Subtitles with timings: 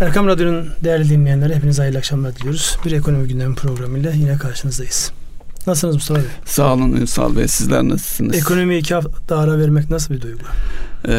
[0.00, 2.78] Erkam Radyo'nun değerli dinleyenleri hepinize hayırlı akşamlar diliyoruz.
[2.84, 5.12] Bir ekonomi gündemi programıyla yine karşınızdayız.
[5.66, 6.26] Nasılsınız Mustafa Bey?
[6.44, 7.48] Sağ olun Ünsal Bey.
[7.48, 8.36] Sizler nasılsınız?
[8.36, 10.38] Ekonomi iki hafta ara vermek nasıl bir duygu?
[11.08, 11.12] Ee,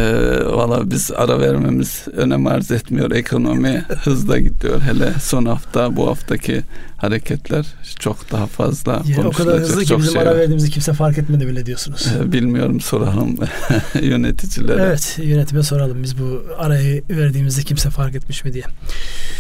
[0.46, 3.12] Valla biz ara vermemiz önem arz etmiyor.
[3.12, 4.82] Ekonomi hızla gidiyor.
[4.82, 6.62] Hele son hafta bu haftaki
[6.98, 7.66] hareketler
[8.00, 11.48] çok daha fazla yani O kadar hızlı ki bizim şey ara verdiğimizi kimse fark etmedi
[11.48, 12.08] bile diyorsunuz.
[12.22, 13.36] Ee, bilmiyorum soralım
[14.02, 14.82] yöneticilere.
[14.82, 18.64] Evet yönetime soralım biz bu arayı verdiğimizde kimse fark etmiş mi diye.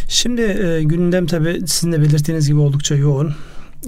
[0.10, 3.34] Şimdi e, gündem tabi sizin de belirttiğiniz gibi oldukça yoğun.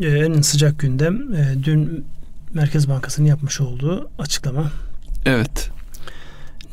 [0.02, 2.06] E, en sıcak gündem e, dün
[2.54, 4.72] Merkez Bankası'nın yapmış olduğu açıklama.
[5.26, 5.70] Evet.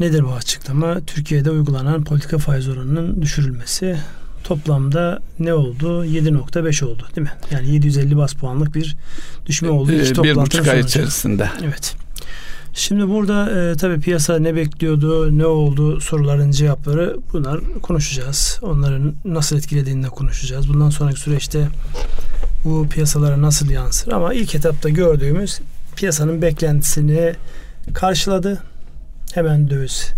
[0.01, 1.01] Nedir bu açıklama?
[1.01, 3.97] Türkiye'de uygulanan politika faiz oranının düşürülmesi
[4.45, 6.05] toplamda ne oldu?
[6.05, 7.33] 7.5 oldu değil mi?
[7.51, 8.97] Yani 750 bas puanlık bir
[9.47, 9.93] düşme oldu.
[9.93, 11.51] Ee, bir buçuk ay içerisinde.
[11.65, 11.97] Evet.
[12.75, 18.59] Şimdi burada e, tabii piyasa ne bekliyordu, ne oldu soruların cevapları bunlar konuşacağız.
[18.63, 20.69] Onların nasıl etkilediğini de konuşacağız.
[20.69, 21.69] Bundan sonraki süreçte
[22.67, 24.13] bu piyasalara nasıl yansır?
[24.13, 25.61] Ama ilk etapta gördüğümüz
[25.97, 27.35] piyasanın beklentisini
[27.95, 28.63] karşıladı.
[29.35, 30.13] Hemen döviz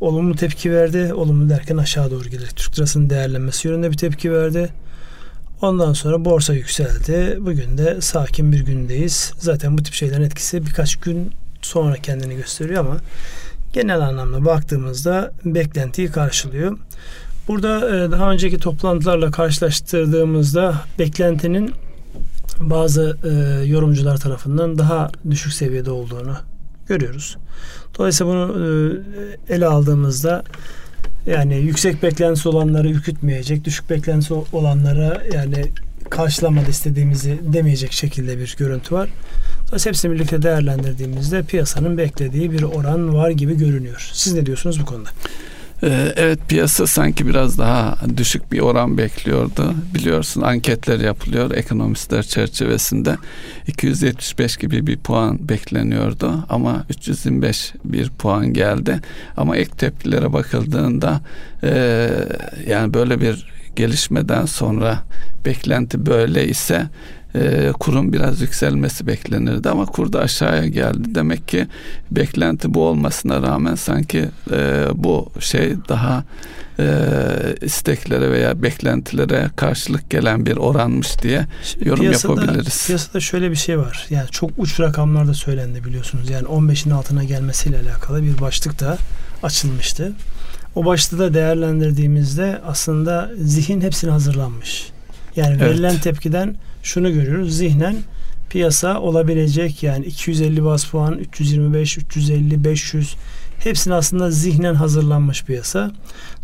[0.00, 1.14] olumlu tepki verdi.
[1.14, 2.48] Olumlu derken aşağı doğru gelir.
[2.56, 4.68] Türk lirasının değerlenmesi yönünde bir tepki verdi.
[5.62, 7.38] Ondan sonra borsa yükseldi.
[7.40, 9.32] Bugün de sakin bir gündeyiz.
[9.38, 11.30] Zaten bu tip şeylerin etkisi birkaç gün
[11.62, 12.96] sonra kendini gösteriyor ama
[13.72, 16.78] genel anlamda baktığımızda beklentiyi karşılıyor.
[17.48, 21.74] Burada e, daha önceki toplantılarla karşılaştırdığımızda beklentinin
[22.60, 26.36] bazı e, yorumcular tarafından daha düşük seviyede olduğunu
[26.86, 27.36] görüyoruz.
[27.98, 28.66] Dolayısıyla bunu
[29.48, 30.44] e, ele aldığımızda
[31.26, 35.64] yani yüksek beklentisi olanları ürkütmeyecek, düşük beklentisi olanlara yani
[36.10, 39.08] karşılamadı istediğimizi demeyecek şekilde bir görüntü var.
[39.68, 44.10] Dolayısıyla hepsini birlikte değerlendirdiğimizde piyasanın beklediği bir oran var gibi görünüyor.
[44.12, 45.08] Siz ne diyorsunuz bu konuda?
[45.84, 49.74] Ee, evet piyasa sanki biraz daha düşük bir oran bekliyordu.
[49.94, 53.16] Biliyorsun anketler yapılıyor ekonomistler çerçevesinde.
[53.66, 59.00] 275 gibi bir puan bekleniyordu ama 325 bir puan geldi.
[59.36, 61.20] Ama ek tepkilere bakıldığında
[61.62, 62.08] e,
[62.68, 65.02] yani böyle bir gelişmeden sonra
[65.44, 66.86] beklenti böyle ise
[67.34, 71.14] e, kurun biraz yükselmesi beklenirdi ama kur da aşağıya geldi.
[71.14, 71.66] Demek ki
[72.10, 76.24] beklenti bu olmasına rağmen sanki e, bu şey daha
[76.78, 76.86] e,
[77.60, 81.46] isteklere veya beklentilere karşılık gelen bir oranmış diye
[81.84, 82.86] yorum piyasada, yapabiliriz.
[82.86, 84.06] Piyasada şöyle bir şey var.
[84.10, 86.30] Yani çok uç rakamlarda söylendi biliyorsunuz.
[86.30, 88.98] Yani 15'in altına gelmesiyle alakalı bir başlık da
[89.42, 90.12] açılmıştı.
[90.74, 94.90] O başlığı da değerlendirdiğimizde aslında zihin hepsini hazırlanmış.
[95.36, 96.02] Yani verilen evet.
[96.02, 97.56] tepkiden şunu görüyoruz.
[97.56, 97.96] Zihnen
[98.50, 103.16] piyasa olabilecek yani 250 bas puan, 325, 350, 500
[103.58, 105.90] hepsini aslında zihnen hazırlanmış piyasa.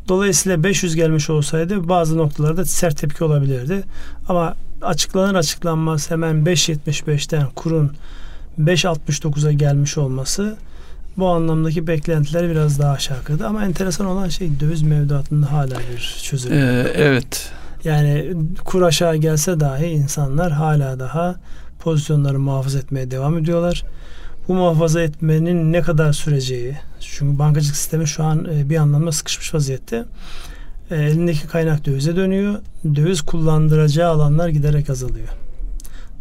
[0.09, 3.83] Dolayısıyla 500 gelmiş olsaydı bazı noktalarda sert tepki olabilirdi.
[4.29, 7.93] Ama açıklanır açıklanmaz hemen 5.75'ten kurun
[8.61, 10.57] 5.69'a gelmiş olması
[11.17, 13.47] bu anlamdaki beklentileri biraz daha aşağı kırdı.
[13.47, 16.53] Ama enteresan olan şey döviz mevduatında hala bir çözüm.
[16.53, 17.51] Ee, evet.
[17.85, 18.33] Yani
[18.65, 21.37] kur aşağı gelse dahi insanlar hala daha
[21.79, 23.85] pozisyonları muhafaza etmeye devam ediyorlar.
[24.49, 29.55] Bu muhafaza etmenin ne kadar süreceği, çünkü bankacılık sistemi şu an e, bir anlamda sıkışmış
[29.55, 30.05] vaziyette.
[30.91, 32.55] E, elindeki kaynak dövize dönüyor.
[32.95, 35.29] Döviz kullandıracağı alanlar giderek azalıyor.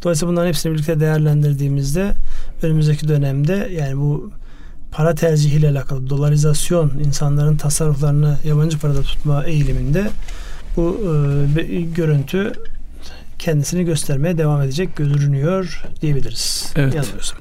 [0.03, 2.13] Dolayısıyla bunların hepsini birlikte değerlendirdiğimizde
[2.61, 4.31] önümüzdeki dönemde yani bu
[4.91, 10.09] para tercihiyle alakalı dolarizasyon insanların tasarruflarını yabancı parada tutma eğiliminde
[10.77, 10.97] bu
[11.57, 12.53] e, görüntü
[13.39, 16.73] kendisini göstermeye devam edecek görünüyor diyebiliriz.
[16.75, 16.95] Evet.
[16.95, 17.39] Yanılıyorsam.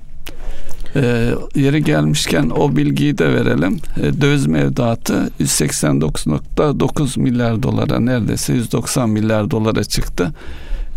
[0.97, 3.81] Ee, yeri gelmişken o bilgiyi de verelim.
[3.97, 10.33] Ee, döviz mevduatı 189.9 milyar dolara neredeyse 190 milyar dolara çıktı.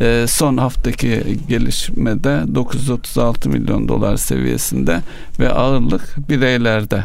[0.02, 5.02] Ee, son haftaki gelişmede 936 milyon dolar seviyesinde
[5.40, 7.04] ve ağırlık bireylerde.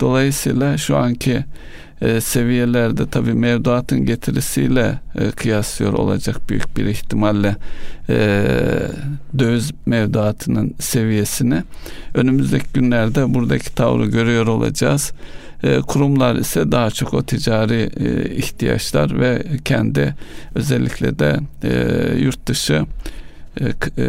[0.00, 1.44] Dolayısıyla şu anki
[2.00, 7.56] e, seviyelerde tabi mevduatın getirisiyle e, kıyaslıyor olacak büyük bir ihtimalle
[8.08, 8.46] e,
[9.38, 11.62] döviz mevduatının seviyesini.
[12.14, 15.12] Önümüzdeki günlerde buradaki tavrı görüyor olacağız.
[15.62, 20.14] E, kurumlar ise daha çok o ticari e, ihtiyaçlar ve kendi
[20.54, 21.72] özellikle de e,
[22.18, 22.84] yurt dışı
[23.60, 23.64] e,
[24.02, 24.06] e,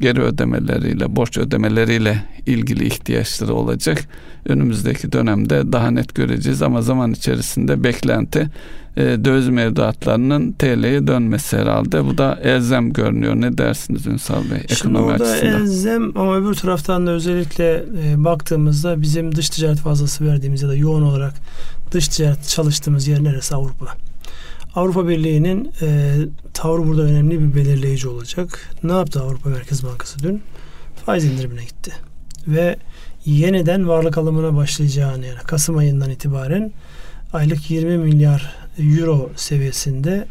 [0.00, 4.08] geri ödemeleriyle, borç ödemeleriyle ilgili ihtiyaçları olacak.
[4.46, 8.48] Önümüzdeki dönemde daha net göreceğiz ama zaman içerisinde beklenti
[8.96, 12.04] e, döviz mevduatlarının TL'ye dönmesi herhalde.
[12.04, 13.34] Bu da elzem görünüyor.
[13.34, 14.62] Ne dersiniz Ünsal Bey?
[14.68, 15.60] Şimdi ekonomi orada açısından.
[15.60, 20.74] elzem ama öbür taraftan da özellikle e, baktığımızda bizim dış ticaret fazlası verdiğimiz ya da
[20.74, 21.34] yoğun olarak
[21.90, 23.54] dış ticaret çalıştığımız yer neresi?
[23.54, 23.86] Avrupa.
[24.74, 26.16] Avrupa Birliği'nin e,
[26.54, 28.74] tavrı burada önemli bir belirleyici olacak.
[28.82, 30.42] Ne yaptı Avrupa Merkez Bankası dün?
[31.06, 31.92] Faiz indirimine gitti.
[32.46, 32.76] Ve
[33.24, 36.72] yeniden varlık alımına başlayacağını yani Kasım ayından itibaren
[37.32, 40.26] aylık 20 milyar euro seviyesinde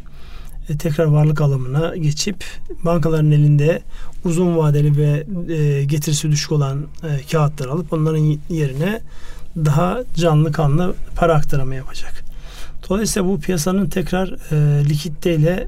[0.70, 2.44] e, tekrar varlık alımına geçip
[2.86, 3.82] bankaların elinde
[4.26, 9.02] uzun vadeli ve e, getirisi düşük olan e, kağıtlar alıp onların yerine
[9.56, 12.31] daha canlı kanlı para aktarımı yapacak.
[12.92, 15.68] Dolayısıyla bu piyasanın tekrar e, likiditeyle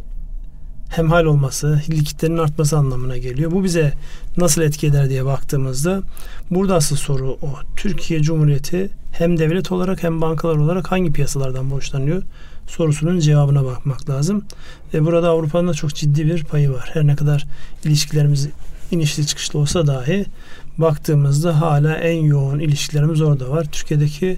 [0.90, 3.52] hemhal olması, likiditenin artması anlamına geliyor.
[3.52, 3.94] Bu bize
[4.38, 6.02] nasıl etki eder diye baktığımızda
[6.52, 7.50] burada asıl soru o.
[7.76, 12.24] Türkiye Cumhuriyeti hem devlet olarak hem bankalar olarak hangi piyasalardan borçlanıyor
[12.68, 14.46] sorusunun cevabına bakmak lazım.
[14.94, 16.90] Ve burada Avrupa'nın da çok ciddi bir payı var.
[16.94, 17.46] Her ne kadar
[17.86, 18.50] ilişkilerimiz
[18.94, 20.26] inişli çıkışlı olsa dahi
[20.78, 23.66] baktığımızda hala en yoğun ilişkilerimiz orada var.
[23.72, 24.38] Türkiye'deki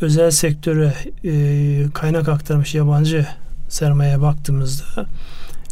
[0.00, 1.32] özel sektöre e,
[1.94, 3.26] kaynak aktarmış yabancı
[3.68, 5.06] sermayeye baktığımızda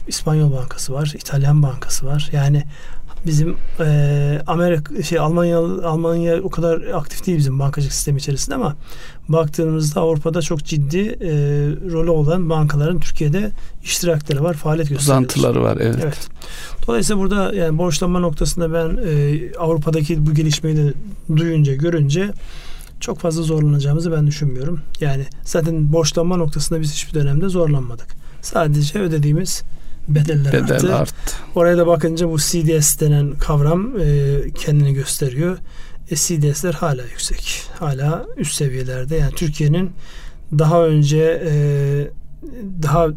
[0.09, 2.29] İspanyol Bankası var, İtalyan Bankası var.
[2.33, 2.65] Yani
[3.27, 8.77] bizim e, Amerika şey Almanya Almanya o kadar aktif değil bizim bankacılık sistemi içerisinde ama
[9.29, 11.31] baktığımızda Avrupa'da çok ciddi e,
[11.91, 13.51] rolü olan bankaların Türkiye'de
[13.85, 15.21] iştirakları var, faaliyet gösteriyor.
[15.21, 15.99] Uzantıları var, evet.
[16.03, 16.29] evet.
[16.87, 20.93] Dolayısıyla burada yani borçlanma noktasında ben e, Avrupa'daki bu gelişmeyi de
[21.37, 22.33] duyunca, görünce
[23.01, 24.81] çok fazla zorlanacağımızı ben düşünmüyorum.
[25.01, 28.07] Yani zaten borçlanma noktasında biz hiçbir dönemde zorlanmadık.
[28.43, 29.63] Sadece ödediğimiz
[30.09, 30.95] bedeller Bedel arttı.
[30.97, 31.37] arttı.
[31.55, 35.59] Oraya da bakınca bu CDS denen kavram e, kendini gösteriyor.
[36.11, 37.63] E, CDS'ler hala yüksek.
[37.79, 39.17] Hala üst seviyelerde.
[39.17, 39.91] Yani Türkiye'nin
[40.59, 41.53] daha önce e,
[42.83, 43.09] daha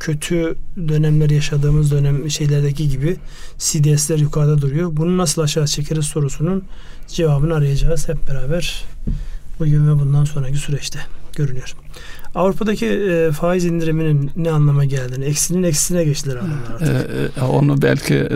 [0.00, 0.54] kötü
[0.88, 3.16] dönemler yaşadığımız dönem şeylerdeki gibi
[3.58, 4.90] CDS'ler yukarıda duruyor.
[4.92, 6.64] Bunu nasıl aşağı çekeriz sorusunun
[7.08, 8.84] cevabını arayacağız hep beraber
[9.58, 10.98] bugün ve bundan sonraki süreçte
[11.36, 11.74] görünüyor.
[12.34, 17.10] Avrupa'daki e, faiz indiriminin ne anlama geldiğini, eksinin eksisine geçtiler adamlar artık.
[17.38, 18.28] E, e, onu belki e,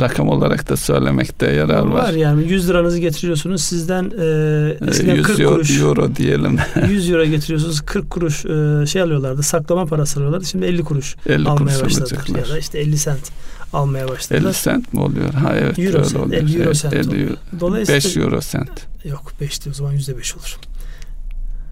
[0.00, 2.02] rakam olarak da söylemekte yarar var.
[2.02, 5.80] Var yani 100 liranızı getiriyorsunuz sizden e, 100 40 euro, kuruş.
[5.80, 6.58] euro diyelim.
[6.88, 11.48] 100 euro getiriyorsunuz 40 kuruş e, şey alıyorlardı saklama parası alıyorlardı şimdi 50 kuruş 50
[11.48, 12.38] almaya kuruş başladılar.
[12.38, 13.30] Ya da işte 50 sent
[13.72, 14.48] almaya başladılar.
[14.48, 15.34] 50 sent mi oluyor?
[15.34, 15.78] Ha evet.
[15.78, 16.42] Euro sent, oluyor.
[16.42, 17.30] 50 euro sent 50 oluyor.
[17.60, 18.70] Dolayısıyla 5 euro sent.
[19.04, 20.58] Yok 5 değil o zaman %5 olur.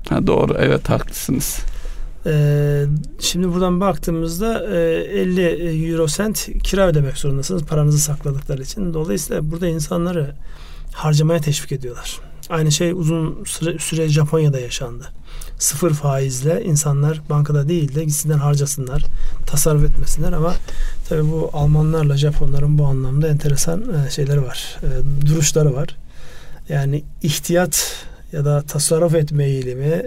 [0.09, 1.59] Ha doğru evet haklısınız.
[2.27, 2.85] Ee,
[3.21, 4.79] şimdi buradan baktığımızda e,
[5.21, 8.95] 50 euro sent kira ödemek zorundasınız paranızı sakladıkları için.
[8.95, 10.35] Dolayısıyla burada insanları
[10.93, 12.21] harcamaya teşvik ediyorlar.
[12.51, 15.05] Aynı şey uzun süre, süre Japonya'da yaşandı.
[15.59, 19.05] Sıfır faizle insanlar bankada değil de gitsinler harcasınlar,
[19.47, 20.55] tasarruf etmesinler ama
[21.09, 25.97] tabii bu Almanlarla Japonların bu anlamda enteresan e, şeyleri var, e, duruşları var.
[26.69, 30.03] Yani ihtiyat ya da tasarruf etme eğilimi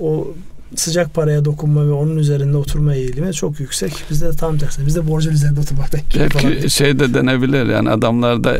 [0.00, 0.34] o
[0.74, 4.04] sıcak paraya dokunma ve onun üzerinde oturma eğilimi çok yüksek.
[4.10, 4.86] Bizde de tam tersi.
[4.86, 8.58] Bizde borcun üzerinde oturmaktan Belki şey de denebilir yani adamlarda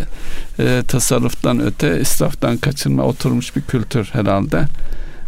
[0.59, 4.67] e, tasarruftan öte israftan kaçınma oturmuş bir kültür herhalde.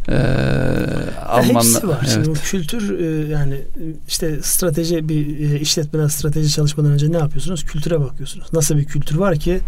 [0.09, 0.15] Ee,
[1.27, 1.99] Almanlar, Hepsi var.
[2.03, 2.25] Evet.
[2.25, 3.63] Şimdi kültür e, yani
[4.09, 7.65] işte strateji bir e, işletmeden strateji çalışmadan önce ne yapıyorsunuz?
[7.65, 8.53] Kültüre bakıyorsunuz.
[8.53, 9.61] Nasıl bir kültür var ki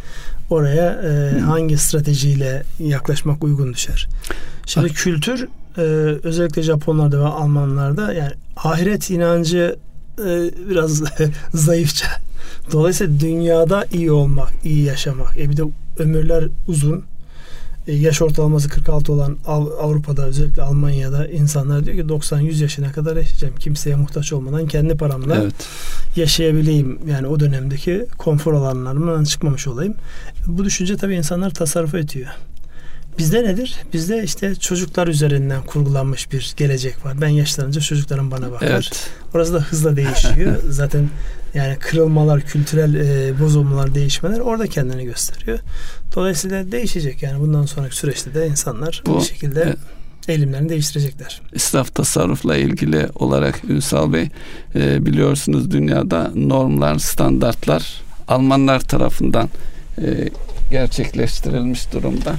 [0.50, 4.08] oraya e, hangi stratejiyle yaklaşmak uygun düşer?
[4.66, 4.94] Şimdi ah.
[4.94, 5.48] kültür
[5.78, 5.82] e,
[6.22, 9.76] özellikle Japonlarda ve Almanlarda yani ahiret inancı
[10.18, 11.02] e, biraz
[11.54, 12.06] zayıfça.
[12.72, 15.38] Dolayısıyla dünyada iyi olmak, iyi yaşamak.
[15.38, 15.62] E bir de
[15.98, 17.04] ömürler uzun.
[17.86, 19.36] E, yaş ortalaması 46 olan
[19.80, 23.54] Avrupa'da özellikle Almanya'da insanlar diyor ki 90-100 yaşına kadar yaşayacağım.
[23.56, 25.54] Kimseye muhtaç olmadan kendi paramla evet.
[26.16, 26.98] yaşayabileyim.
[27.08, 29.94] Yani o dönemdeki konfor alanlarımdan çıkmamış olayım.
[30.46, 32.28] Bu düşünce tabii insanlar tasarruf ediyor.
[33.18, 33.76] Bizde nedir?
[33.92, 37.20] Bizde işte çocuklar üzerinden kurgulanmış bir gelecek var.
[37.20, 38.66] Ben yaşlanınca çocuklarım bana bakar.
[38.70, 39.10] Evet.
[39.34, 40.56] Orası da hızla değişiyor.
[40.68, 41.08] Zaten
[41.54, 45.58] yani kırılmalar, kültürel e, bozulmalar, değişmeler orada kendini gösteriyor.
[46.14, 49.76] Dolayısıyla değişecek yani bundan sonraki süreçte de insanlar Bu, bir şekilde
[50.28, 51.40] e, eğilimlerini değiştirecekler.
[51.52, 54.28] İsraf tasarrufla ilgili olarak Ünsal Bey
[54.74, 59.48] e, biliyorsunuz dünyada normlar, standartlar Almanlar tarafından
[59.98, 60.28] e,
[60.70, 62.34] gerçekleştirilmiş durumda.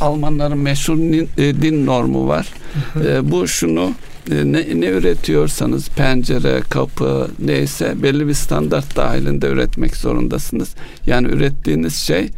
[0.00, 0.98] Almanların meşhur
[1.38, 2.46] e, din normu var.
[3.06, 3.92] E, bu şunu
[4.30, 10.74] ne, ne üretiyorsanız pencere, kapı neyse belli bir standart dahilinde üretmek zorundasınız.
[11.06, 12.30] Yani ürettiğiniz şey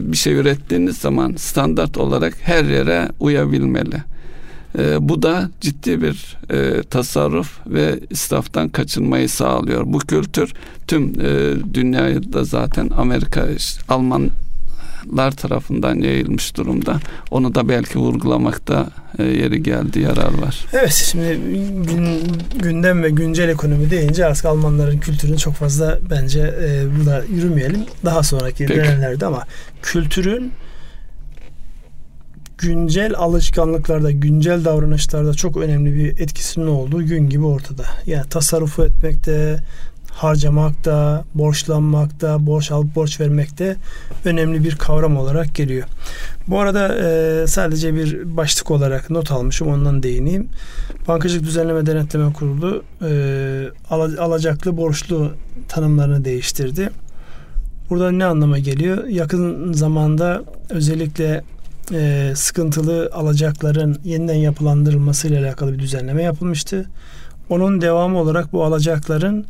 [0.00, 3.96] bir şey ürettiğiniz zaman standart olarak her yere uyabilmeli.
[5.00, 6.36] bu da ciddi bir
[6.90, 9.82] tasarruf ve israftan kaçınmayı sağlıyor.
[9.86, 10.52] Bu kültür
[10.86, 13.48] tüm e, dünyayı da zaten Amerika,
[13.88, 14.30] Alman
[15.06, 17.00] bankalar tarafından yayılmış durumda.
[17.30, 18.86] Onu da belki vurgulamakta
[19.18, 20.66] e, yeri geldi yarar var.
[20.72, 21.40] Evet şimdi
[21.86, 22.18] gün,
[22.62, 27.84] gündem ve güncel ekonomi deyince artık Almanların kültürünü çok fazla bence e, burada yürümeyelim.
[28.04, 28.80] Daha sonraki Peki.
[28.80, 29.44] dönemlerde ama
[29.82, 30.52] kültürün
[32.58, 37.84] güncel alışkanlıklarda, güncel davranışlarda çok önemli bir etkisinin olduğu gün gibi ortada.
[38.06, 39.62] Yani tasarrufu etmekte,
[40.12, 43.76] harcamakta, borçlanmakta, borç alıp borç vermekte
[44.24, 45.84] önemli bir kavram olarak geliyor.
[46.48, 50.48] Bu arada e, sadece bir başlık olarak not almışım ondan değineyim.
[51.08, 55.32] Bankacılık Düzenleme Denetleme Kurulu e, alacaklı borçlu
[55.68, 56.90] tanımlarını değiştirdi.
[57.90, 59.04] Burada ne anlama geliyor?
[59.04, 61.42] Yakın zamanda özellikle
[61.92, 66.86] e, sıkıntılı alacakların yeniden yapılandırılması ile alakalı bir düzenleme yapılmıştı.
[67.50, 69.46] Onun devamı olarak bu alacakların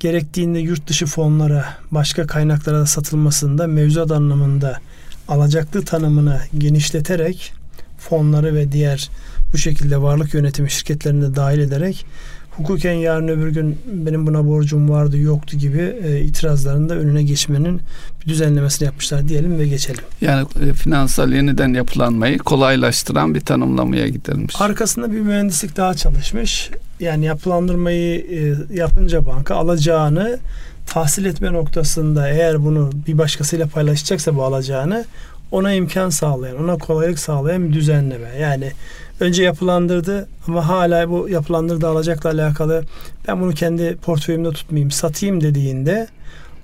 [0.00, 4.80] gerektiğinde yurt dışı fonlara, başka kaynaklara da satılmasında mevzuat anlamında
[5.28, 7.52] alacaklı tanımını genişleterek
[7.98, 9.10] fonları ve diğer
[9.52, 12.06] bu şekilde varlık yönetimi şirketlerine dahil ederek
[12.56, 17.80] hukuken yarın öbür gün benim buna borcum vardı yoktu gibi e, itirazların da önüne geçmenin
[18.22, 20.04] bir düzenlemesini yapmışlar diyelim ve geçelim.
[20.20, 24.60] Yani e, finansal yeniden yapılanmayı kolaylaştıran bir tanımlamaya gidilmiş.
[24.60, 26.70] Arkasında bir mühendislik daha çalışmış.
[27.00, 30.38] Yani yapılandırmayı e, yapınca banka alacağını
[30.86, 35.04] tahsil etme noktasında eğer bunu bir başkasıyla paylaşacaksa bu alacağını
[35.50, 38.28] ona imkan sağlayan, ona kolaylık sağlayan bir düzenleme.
[38.40, 38.72] Yani
[39.20, 42.84] önce yapılandırdı ama hala bu yapılandırdı alacakla alakalı
[43.28, 46.08] ben bunu kendi portföyümde tutmayayım, satayım dediğinde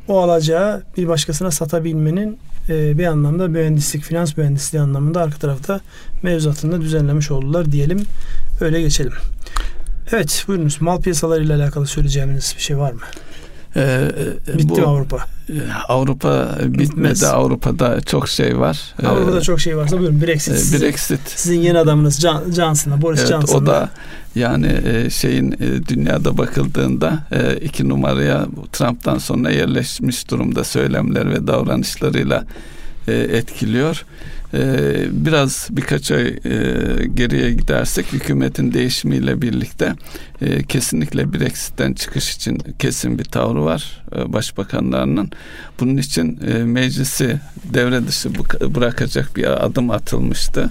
[0.09, 2.38] o alacağı bir başkasına satabilmenin
[2.69, 5.80] e, bir anlamda mühendislik, finans mühendisliği anlamında arka tarafta
[6.23, 8.02] mevzuatında düzenlemiş oldular diyelim.
[8.61, 9.12] Öyle geçelim.
[10.12, 10.80] Evet buyurunuz.
[10.80, 13.00] Mal piyasalarıyla alakalı söyleyeceğiniz bir şey var mı?
[13.77, 14.09] Ee,
[14.59, 15.17] Bitti bu, Avrupa.
[15.49, 15.53] E,
[15.89, 17.27] Avrupa bitmedi.
[17.27, 18.95] Avrupa'da çok şey var.
[19.03, 20.55] Ee, Avrupa'da çok şey varsa buyurun Brexit.
[20.55, 21.21] Sizin, Brexit.
[21.27, 22.43] Sizin yeni adamınız Can,
[23.03, 23.59] Boris evet, Johnson'a.
[23.59, 23.91] O da
[24.35, 25.53] yani e, şeyin
[25.89, 27.19] dünyada bakıldığında
[27.61, 32.45] iki numaraya Trump'tan sonra yerleşmiş durumda söylemler ve davranışlarıyla
[33.09, 34.05] etkiliyor.
[34.54, 36.37] Ee, biraz birkaç ay e,
[37.14, 39.95] geriye gidersek hükümetin değişimiyle birlikte
[40.40, 45.30] e, kesinlikle Brexit'ten çıkış için kesin bir tavrı var e, başbakanlarının.
[45.80, 48.30] Bunun için meclisi devre dışı
[48.75, 50.71] bırakacak bir adım atılmıştı.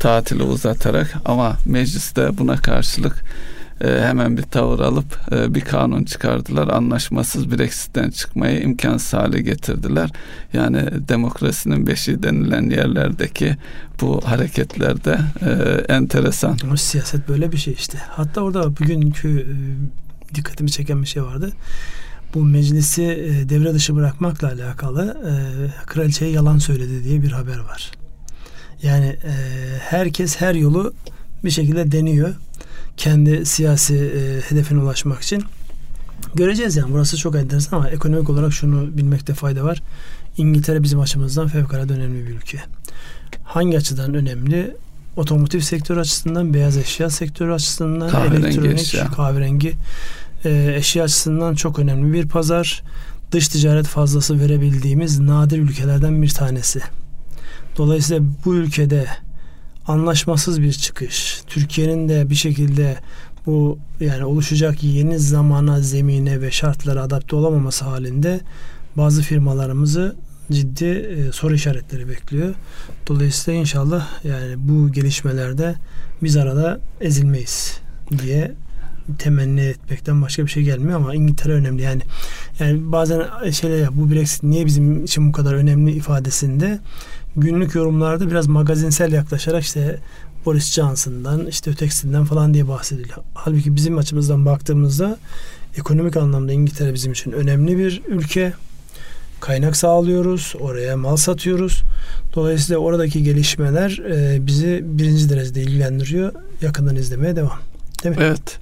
[0.00, 3.24] Tatili uzatarak ama mecliste buna karşılık
[3.88, 6.68] hemen bir tavır alıp e, bir kanun çıkardılar.
[6.68, 10.10] Anlaşmasız Brexit'ten çıkmayı imkansız hale getirdiler.
[10.52, 13.56] Yani demokrasinin beşiği denilen yerlerdeki
[14.00, 15.50] bu hareketlerde e,
[15.94, 16.58] enteresan.
[16.62, 17.98] Ama siyaset böyle bir şey işte.
[17.98, 19.54] Hatta orada bugünkü e,
[20.34, 21.52] dikkatimi çeken bir şey vardı.
[22.34, 23.02] Bu meclisi
[23.48, 25.32] devre dışı bırakmakla alakalı e,
[25.86, 27.90] kraliçeye yalan söyledi diye bir haber var.
[28.82, 29.16] Yani
[29.80, 30.94] herkes her yolu
[31.44, 32.34] bir şekilde deniyor
[32.96, 35.44] kendi siyasi e, hedefine ulaşmak için.
[36.34, 39.82] Göreceğiz yani burası çok enteresan ama ekonomik olarak şunu bilmekte fayda var.
[40.36, 42.58] İngiltere bizim açımızdan fevkalade önemli bir ülke.
[43.44, 44.76] Hangi açıdan önemli?
[45.16, 49.10] Otomotiv sektörü açısından, beyaz eşya sektörü açısından, kahverengi elektronik, eşya.
[49.10, 49.72] kahverengi
[50.44, 52.82] e, eşya açısından çok önemli bir pazar.
[53.32, 56.80] Dış ticaret fazlası verebildiğimiz nadir ülkelerden bir tanesi.
[57.76, 59.06] Dolayısıyla bu ülkede
[59.86, 61.42] anlaşmasız bir çıkış.
[61.46, 62.96] Türkiye'nin de bir şekilde
[63.46, 68.40] bu yani oluşacak yeni zamana, zemine ve şartlara adapte olamaması halinde
[68.96, 70.16] bazı firmalarımızı
[70.52, 72.54] ciddi e, soru işaretleri bekliyor.
[73.08, 75.74] Dolayısıyla inşallah yani bu gelişmelerde
[76.22, 77.80] biz arada ezilmeyiz
[78.22, 78.52] diye
[79.18, 82.02] temenni etmekten başka bir şey gelmiyor ama İngiltere önemli yani
[82.58, 86.78] yani bazen şeyler ya bu Brexit niye bizim için bu kadar önemli ifadesinde
[87.36, 89.98] günlük yorumlarda biraz magazinsel yaklaşarak işte
[90.46, 93.18] Boris Johnson'dan işte ötekisinden falan diye bahsediliyor.
[93.34, 95.18] Halbuki bizim açımızdan baktığımızda
[95.76, 98.52] ekonomik anlamda İngiltere bizim için önemli bir ülke.
[99.40, 101.82] Kaynak sağlıyoruz, oraya mal satıyoruz.
[102.34, 106.32] Dolayısıyla oradaki gelişmeler e, bizi birinci derecede ilgilendiriyor.
[106.60, 107.58] Yakından izlemeye devam.
[108.04, 108.22] Değil mi?
[108.24, 108.58] Evet.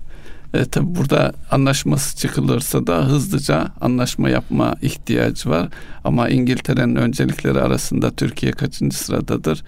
[0.54, 5.68] E, tabi burada anlaşması çıkılırsa da hızlıca anlaşma yapma ihtiyacı var.
[6.04, 9.62] Ama İngiltere'nin öncelikleri arasında Türkiye kaçıncı sıradadır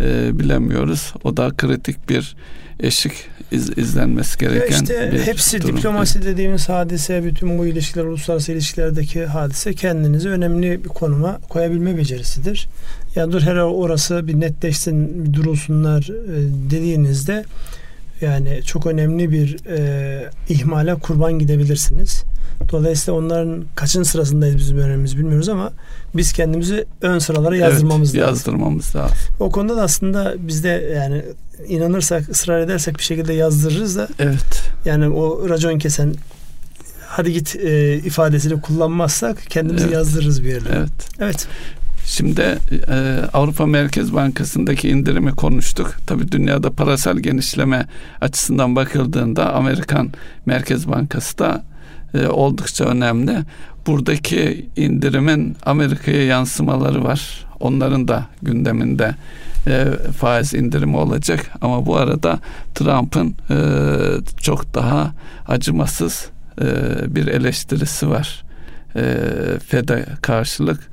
[0.00, 1.14] e, bilemiyoruz.
[1.24, 2.36] O da kritik bir
[2.80, 3.12] eşik
[3.52, 5.76] iz, izlenmesi gereken ya işte bir hepsi durum.
[5.76, 12.68] diplomasi dediğimiz hadise, bütün bu ilişkiler, uluslararası ilişkilerdeki hadise kendinizi önemli bir konuma koyabilme becerisidir.
[13.14, 17.44] Ya dur her orası bir netleşsin, bir durulsunlar e, dediğinizde
[18.22, 22.22] yani çok önemli bir e, ihmale kurban gidebilirsiniz.
[22.72, 25.72] Dolayısıyla onların kaçın sırasındayız bizim öğrenimiz bilmiyoruz ama
[26.16, 28.34] biz kendimizi ön sıralara yazdırmamız evet, lazım.
[28.34, 29.16] Yazdırmamız lazım.
[29.40, 31.22] O konuda da aslında biz de yani
[31.68, 34.62] inanırsak, ısrar edersek bir şekilde yazdırırız da Evet.
[34.84, 36.14] yani o racon kesen
[37.06, 39.94] hadi git e, ifadesini kullanmazsak kendimizi Evet.
[39.94, 40.76] yazdırırız bir yerlere.
[40.76, 40.90] Evet.
[41.20, 41.48] Evet.
[42.06, 45.96] Şimdi e, Avrupa Merkez Bankası'ndaki indirimi konuştuk.
[46.06, 47.86] Tabii dünyada parasal genişleme
[48.20, 50.10] açısından bakıldığında Amerikan
[50.46, 51.64] Merkez Bankası da
[52.14, 53.38] e, oldukça önemli.
[53.86, 57.46] Buradaki indirimin Amerika'ya yansımaları var.
[57.60, 59.14] Onların da gündeminde
[59.66, 59.84] e,
[60.18, 61.50] faiz indirimi olacak.
[61.60, 62.38] Ama bu arada
[62.74, 63.56] Trump'ın e,
[64.40, 65.12] çok daha
[65.48, 66.30] acımasız
[66.60, 66.64] e,
[67.14, 68.44] bir eleştirisi var.
[68.96, 69.02] E,
[69.66, 70.90] FED'e karşılık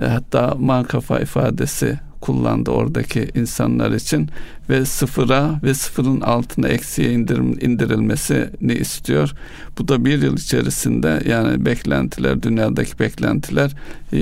[0.00, 4.30] hatta mankafa ifadesi kullandı oradaki insanlar için
[4.70, 9.32] ve sıfıra ve sıfırın altına eksiye indirim, indirilmesini istiyor.
[9.78, 13.70] Bu da bir yıl içerisinde yani beklentiler dünyadaki beklentiler
[14.12, 14.20] e,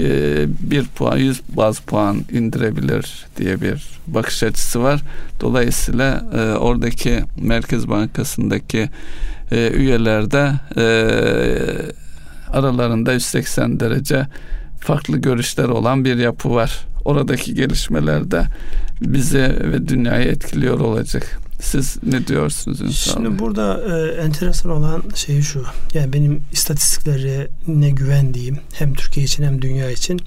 [0.70, 5.02] bir puan yüz baz puan indirebilir diye bir bakış açısı var.
[5.40, 8.88] Dolayısıyla e, oradaki Merkez Bankası'ndaki
[9.52, 10.86] e, üyelerde e,
[12.52, 14.26] aralarında 180 derece
[14.80, 16.86] farklı görüşler olan bir yapı var.
[17.04, 18.46] Oradaki gelişmeler de
[19.00, 21.40] bizi ve dünyayı etkiliyor olacak.
[21.60, 25.64] Siz ne diyorsunuz Ünsal Şimdi burada e, enteresan olan şey şu.
[25.94, 30.20] Yani benim istatistiklerine güvendiğim hem Türkiye için hem dünya için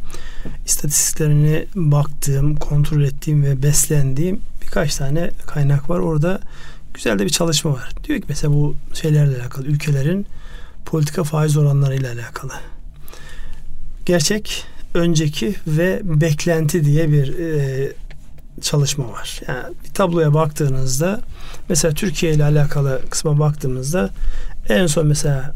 [0.66, 6.00] istatistiklerine baktığım, kontrol ettiğim ve beslendiğim birkaç tane kaynak var.
[6.00, 6.40] Orada
[6.94, 7.90] güzel de bir çalışma var.
[8.04, 10.26] Diyor ki mesela bu şeylerle alakalı ülkelerin
[10.86, 12.54] politika faiz oranlarıyla alakalı.
[14.06, 14.64] Gerçek,
[14.94, 17.92] önceki ve beklenti diye bir e,
[18.62, 19.42] çalışma var.
[19.48, 21.22] Yani bir tabloya baktığınızda
[21.70, 24.10] mesela Türkiye ile alakalı kısma baktığımızda
[24.70, 25.54] en son mesela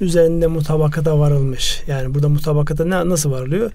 [0.00, 1.82] üzerinde mutabakata varılmış.
[1.86, 3.70] Yani burada mutabakata ne, nasıl varılıyor?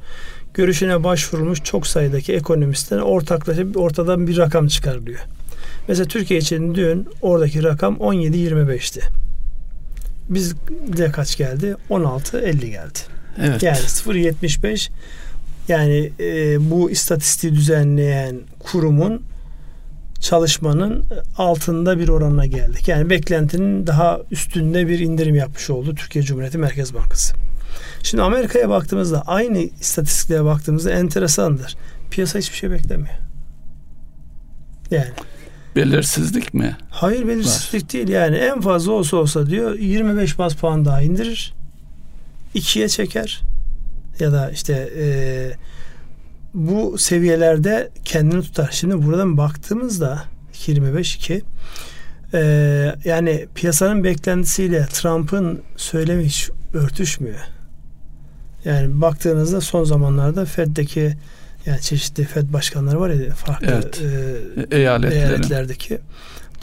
[0.53, 5.19] Görüşüne başvurulmuş çok sayıdaki ekonomistlerin ortaklaşıp ortadan bir rakam çıkarılıyor.
[5.87, 9.01] Mesela Türkiye için dün oradaki rakam 17-25'ti.
[10.29, 11.75] Bizde kaç geldi?
[11.89, 12.99] 16-50 geldi.
[13.39, 13.63] Evet.
[13.63, 14.89] Yani 0.75
[15.67, 19.21] yani e, bu istatistiği düzenleyen kurumun
[20.19, 21.03] çalışmanın
[21.37, 22.87] altında bir oranına geldik.
[22.87, 27.33] Yani beklentinin daha üstünde bir indirim yapmış oldu Türkiye Cumhuriyeti Merkez Bankası.
[28.03, 31.75] Şimdi Amerika'ya baktığımızda aynı istatistiklere baktığımızda enteresandır.
[32.11, 33.15] Piyasa hiçbir şey beklemiyor.
[34.91, 35.09] Yani
[35.75, 36.77] Belirsizlik mi?
[36.89, 41.53] hayır belirsizlik değil yani en fazla olsa olsa diyor 25 bas puan daha indirir.
[42.53, 43.41] İkiye çeker
[44.19, 45.05] ya da işte e,
[46.53, 48.69] bu seviyelerde kendini tutar.
[48.71, 50.23] Şimdi buradan baktığımızda
[50.67, 51.41] 25 2
[52.33, 52.39] e,
[53.05, 57.39] yani piyasanın beklentisiyle Trump'ın söylemi hiç örtüşmüyor.
[58.65, 61.17] Yani baktığınızda son zamanlarda Fed'deki
[61.65, 64.01] yani çeşitli Fed başkanları var ya farklı Evet.
[64.71, 65.21] e, Eyaletlerin.
[65.21, 65.97] eyaletlerdeki.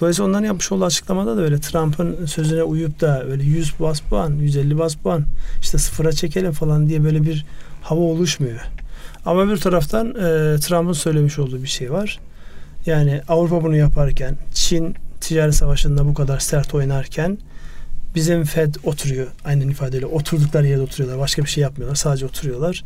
[0.00, 4.30] Dolayısıyla onların yapmış olduğu açıklamada da öyle Trump'ın sözüne uyup da öyle 100 bas puan,
[4.32, 5.24] 150 bas puan
[5.60, 7.46] işte sıfıra çekelim falan diye böyle bir
[7.82, 8.60] hava oluşmuyor.
[9.26, 10.12] Ama bir taraftan e,
[10.60, 12.20] Trump'ın söylemiş olduğu bir şey var.
[12.86, 17.38] Yani Avrupa bunu yaparken, Çin ticaret savaşında bu kadar sert oynarken
[18.14, 21.18] bizim Fed oturuyor aynen ifadeyle oturdukları yerde oturuyorlar.
[21.20, 21.96] Başka bir şey yapmıyorlar.
[21.96, 22.84] Sadece oturuyorlar.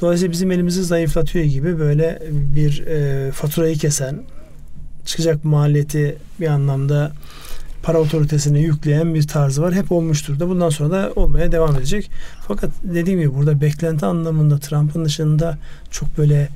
[0.00, 4.22] Dolayısıyla bizim elimizi zayıflatıyor gibi böyle bir e, faturayı kesen
[5.04, 7.12] çıkacak maliyeti bir anlamda
[7.82, 9.74] para otoritesine yükleyen bir tarzı var.
[9.74, 12.10] Hep olmuştur da bundan sonra da olmaya devam edecek.
[12.48, 15.58] Fakat dediğim gibi burada beklenti anlamında Trump'ın dışında
[15.90, 16.48] çok böyle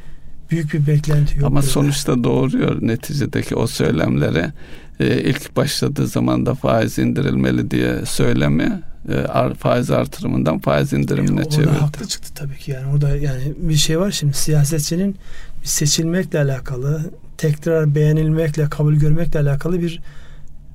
[0.50, 1.46] büyük bir beklenti yok.
[1.46, 1.66] Ama burada.
[1.66, 4.52] sonuçta doğuruyor neticedeki o söylemleri.
[5.00, 11.50] Ee, ilk başladığı zaman da faiz indirilmeli diye söylemi e, faiz artırımından faiz indirimine Orada
[11.50, 11.70] çevirdi.
[11.70, 15.16] haklı çıktı tabii ki yani orada yani bir şey var şimdi siyasetçinin
[15.62, 20.00] seçilmekle alakalı tekrar beğenilmekle kabul görmekle alakalı bir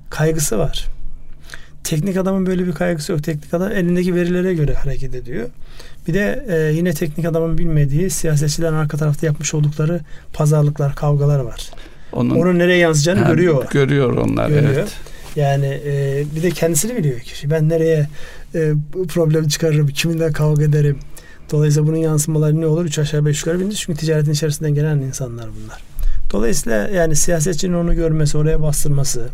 [0.10, 0.88] kaygısı var.
[1.84, 3.23] Teknik adamın böyle bir kaygısı yok.
[3.23, 5.49] Teknik adam elindeki verilere göre hareket ediyor.
[6.08, 9.99] Bir de e, yine teknik adamın bilmediği siyasetçilerin arka tarafta yapmış oldukları
[10.34, 11.69] pazarlıklar, kavgalar var.
[12.13, 13.65] Onun Onun nereye yansıyacağını Ha, görüyor.
[13.71, 14.73] Görüyor onlar Görüyor.
[14.73, 14.91] evet.
[15.36, 17.49] Yani e, bir de kendisini biliyor kişi.
[17.52, 18.08] Ben nereye
[18.56, 18.73] e,
[19.08, 20.97] problem çıkarırım, kiminle kavga ederim.
[21.52, 22.86] Dolayısıyla bunun yansımaları ne olur?
[22.86, 23.76] Üç aşağı beş yukarı bilinir.
[23.76, 25.82] Çünkü ticaretin içerisinden gelen insanlar bunlar.
[26.34, 29.30] Dolayısıyla yani siyasetçinin onu görmesi, oraya bastırması,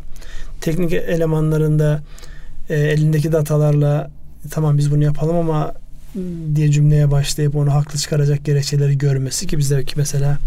[0.62, 2.02] teknik elemanlarında
[2.70, 4.10] e, elindeki datalarla
[4.52, 5.74] tamam biz bunu yapalım ama
[6.56, 10.38] diye cümleye başlayıp onu haklı çıkaracak gerekçeleri görmesi ki bizdeki mesela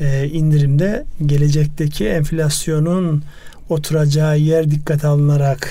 [0.00, 3.24] e, indirimde gelecekteki enflasyonun
[3.68, 5.68] oturacağı yer dikkate alınarak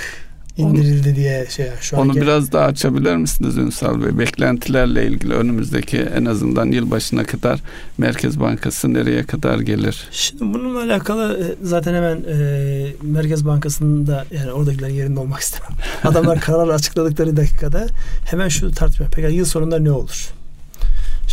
[0.59, 2.01] indirildi diye şey şu an.
[2.01, 4.17] Onu gel- biraz daha açabilir misiniz Ünsal Bey?
[4.17, 7.59] Beklentilerle ilgili önümüzdeki en azından yılbaşına kadar
[7.97, 10.07] Merkez Bankası nereye kadar gelir?
[10.11, 15.71] Şimdi bununla alakalı e, zaten hemen e, Merkez Bankası'nda yani oradakiler yerinde olmak istemem.
[16.03, 17.87] Adamlar karar açıkladıkları dakikada
[18.25, 19.05] hemen şu tartışma.
[19.11, 20.29] Peki yıl sonunda ne olur?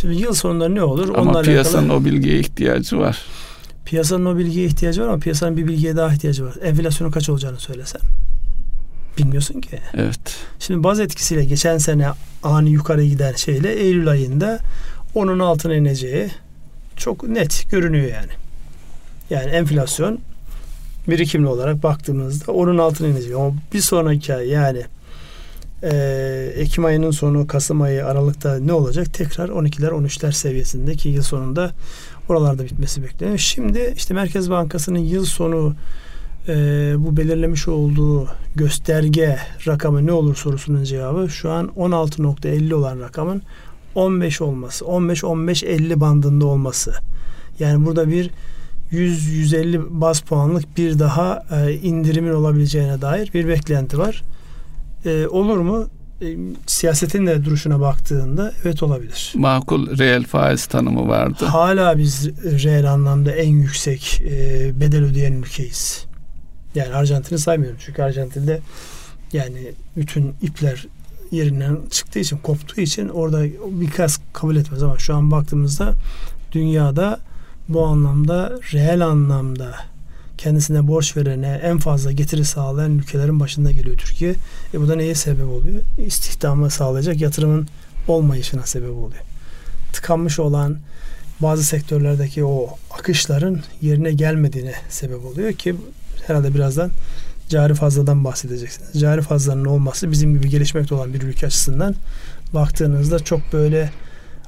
[0.01, 1.09] Şimdi yıl sonunda ne olur?
[1.09, 3.25] Ama Onunla piyasanın alakalı, o bilgiye ihtiyacı var.
[3.85, 6.53] Piyasanın o bilgiye ihtiyacı var ama piyasanın bir bilgiye daha ihtiyacı var.
[6.63, 8.01] Enflasyonun kaç olacağını söylesen.
[9.17, 9.79] Bilmiyorsun ki.
[9.93, 10.19] Evet.
[10.59, 12.07] Şimdi baz etkisiyle geçen sene
[12.43, 14.59] ani yukarı giden şeyle Eylül ayında
[15.15, 16.29] onun altına ineceği
[16.95, 18.31] çok net görünüyor yani.
[19.29, 20.19] Yani enflasyon
[21.07, 23.35] birikimli olarak baktığımızda onun altına inecek.
[23.35, 24.83] Ama bir sonraki ay yani
[25.83, 29.13] e, Ekim ayının sonu Kasım ayı Aralık'ta ne olacak?
[29.13, 31.71] Tekrar 12'ler 13'ler seviyesindeki yıl sonunda
[32.29, 33.37] oralarda bitmesi bekleniyor.
[33.37, 35.75] Şimdi işte Merkez Bankası'nın yıl sonu
[36.47, 43.41] e, bu belirlemiş olduğu gösterge rakamı ne olur sorusunun cevabı şu an 16.50 olan rakamın
[43.95, 44.85] 15 olması.
[44.85, 46.93] 15-15-50 bandında olması.
[47.59, 48.29] Yani burada bir
[48.91, 54.23] 100-150 baz puanlık bir daha e, indirimin olabileceğine dair bir beklenti var.
[55.05, 55.87] E, olur mu?
[56.21, 56.25] E,
[56.67, 59.33] siyasetin de duruşuna baktığında evet olabilir.
[59.35, 61.45] Makul reel faiz tanımı vardı.
[61.45, 66.06] Hala biz reel anlamda en yüksek e, bedel ödeyen ülkeyiz.
[66.77, 67.77] Yani Arjantin'i saymıyorum.
[67.81, 68.59] Çünkü Arjantin'de
[69.33, 70.87] yani bütün ipler
[71.31, 75.93] yerinden çıktığı için, koptuğu için orada birkaç kabul etmez ama şu an baktığımızda
[76.51, 77.19] dünyada
[77.69, 79.75] bu anlamda reel anlamda
[80.37, 84.35] kendisine borç verene en fazla getiri sağlayan ülkelerin başında geliyor Türkiye.
[84.73, 85.81] E bu da neye sebep oluyor?
[86.05, 87.67] İstihdamı sağlayacak yatırımın
[88.07, 89.23] olmayışına sebep oluyor.
[89.93, 90.77] Tıkanmış olan
[91.39, 95.75] bazı sektörlerdeki o akışların yerine gelmediğine sebep oluyor ki
[96.27, 96.91] herhalde birazdan
[97.49, 99.01] cari fazladan bahsedeceksiniz.
[99.01, 101.95] Cari fazlanın olması bizim gibi gelişmekte olan bir ülke açısından
[102.53, 103.91] baktığınızda çok böyle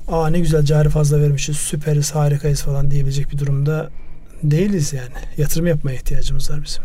[0.07, 3.89] aa ne güzel cari fazla vermişiz, süperiz, harikayız falan diyebilecek bir durumda
[4.43, 5.13] değiliz yani.
[5.37, 6.83] Yatırım yapmaya ihtiyacımız var bizim.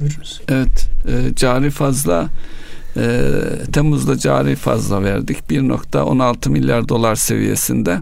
[0.00, 0.42] Buyurunuz.
[0.48, 0.88] Evet.
[1.08, 2.28] E, cari fazla
[2.96, 3.30] e,
[3.72, 5.38] Temmuz'da cari fazla verdik.
[5.50, 8.00] 1.16 milyar dolar seviyesinde.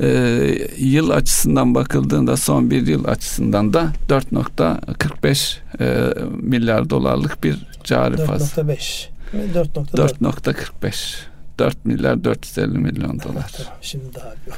[0.00, 8.16] E, yıl açısından bakıldığında son bir yıl açısından da 4.45 e, milyar dolarlık bir cari
[8.16, 8.62] fazla.
[8.62, 13.52] 4.5 4.45 4 milyar 450 milyon dolar.
[13.80, 14.52] Şimdi daha bir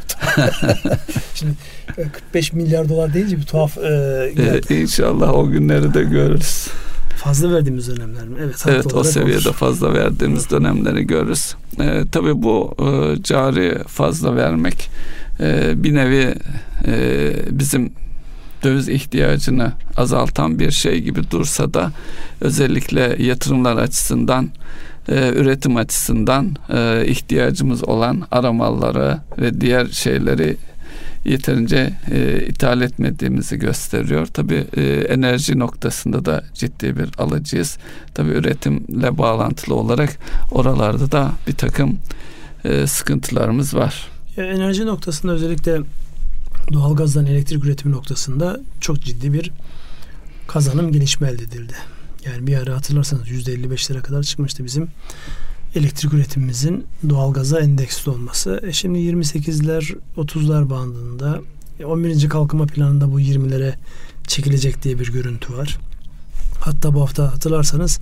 [1.35, 1.53] Şimdi
[2.12, 4.33] 45 milyar dolar deyince bir tuhaf e,
[4.68, 6.68] ee, İnşallah o günleri de görürüz.
[7.16, 8.38] Fazla verdiğimiz dönemler mi?
[8.42, 9.57] Evet, evet o seviyede olur.
[9.57, 10.50] fazla verdiğimiz evet.
[10.50, 11.55] dönemleri görürüz.
[11.81, 14.90] Ee, tabii bu e, cari fazla vermek
[15.40, 16.35] e, bir nevi
[16.87, 17.92] e, bizim
[18.62, 21.92] döviz ihtiyacını azaltan bir şey gibi dursa da
[22.40, 24.50] özellikle yatırımlar açısından
[25.09, 30.57] e, üretim açısından e, ihtiyacımız olan aramalları ve diğer şeyleri
[31.24, 34.26] yeterince e, ithal etmediğimizi gösteriyor.
[34.26, 37.79] Tabi e, enerji noktasında da ciddi bir alıcıyız.
[38.14, 40.16] Tabi üretimle bağlantılı olarak
[40.50, 41.98] oralarda da bir takım
[42.64, 44.09] e, sıkıntılarımız var.
[44.44, 45.81] Enerji noktasında özellikle
[46.72, 49.50] doğalgazdan elektrik üretimi noktasında çok ciddi bir
[50.46, 51.74] kazanım gelişme elde edildi.
[52.26, 54.88] Yani bir ara hatırlarsanız %55'lere kadar çıkmıştı bizim
[55.74, 58.61] elektrik üretimimizin doğalgaza endeksli olması.
[58.62, 61.40] E şimdi 28'ler 30'lar bandında
[61.85, 62.24] 11.
[62.24, 63.74] E, kalkınma planında bu 20'lere
[64.26, 65.79] çekilecek diye bir görüntü var.
[66.61, 68.00] Hatta bu hafta hatırlarsanız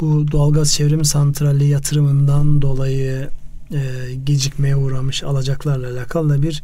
[0.00, 3.28] bu doğalgaz çevrim santrali yatırımından dolayı
[3.72, 6.62] e, gecikmeye uğramış alacaklarla alakalı da bir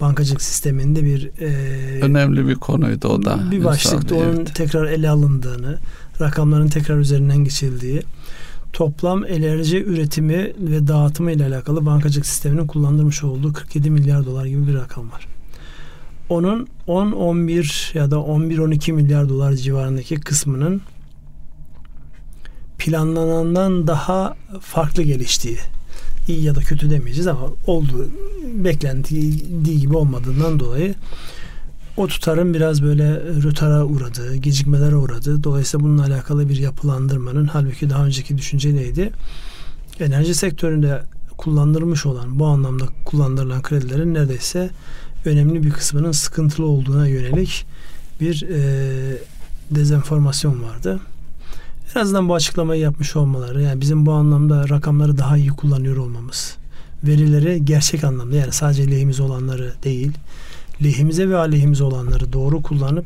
[0.00, 3.50] bankacılık sisteminde bir e, önemli bir konuydu o da.
[3.50, 4.54] Bir başlıkta onun evet.
[4.54, 5.78] tekrar ele alındığını,
[6.20, 8.02] rakamların tekrar üzerinden geçildiği,
[8.72, 14.66] toplam enerji üretimi ve dağıtımı ile alakalı bankacılık sisteminin kullandırmış olduğu 47 milyar dolar gibi
[14.66, 15.26] bir rakam var.
[16.28, 20.82] Onun 10-11 ya da 11-12 milyar dolar civarındaki kısmının
[22.78, 25.58] planlanandan daha farklı geliştiği
[26.28, 28.08] iyi ya da kötü demeyeceğiz ama olduğu
[28.54, 30.94] beklendiği gibi olmadığından dolayı
[31.98, 35.44] o tutarın biraz böyle rötara uğradığı, gecikmelere uğradığı.
[35.44, 39.10] Dolayısıyla bununla alakalı bir yapılandırmanın halbuki daha önceki düşünce neydi?
[40.00, 41.02] Enerji sektöründe
[41.36, 44.70] kullandırılmış olan bu anlamda kullandırılan kredilerin neredeyse
[45.24, 47.66] önemli bir kısmının sıkıntılı olduğuna yönelik
[48.20, 48.58] bir e,
[49.70, 51.00] dezenformasyon vardı.
[51.96, 56.56] En azından bu açıklamayı yapmış olmaları yani bizim bu anlamda rakamları daha iyi kullanıyor olmamız
[57.04, 60.12] verileri gerçek anlamda yani sadece lehimize olanları değil
[60.82, 63.04] lehimize ve aleyhimize olanları doğru kullanıp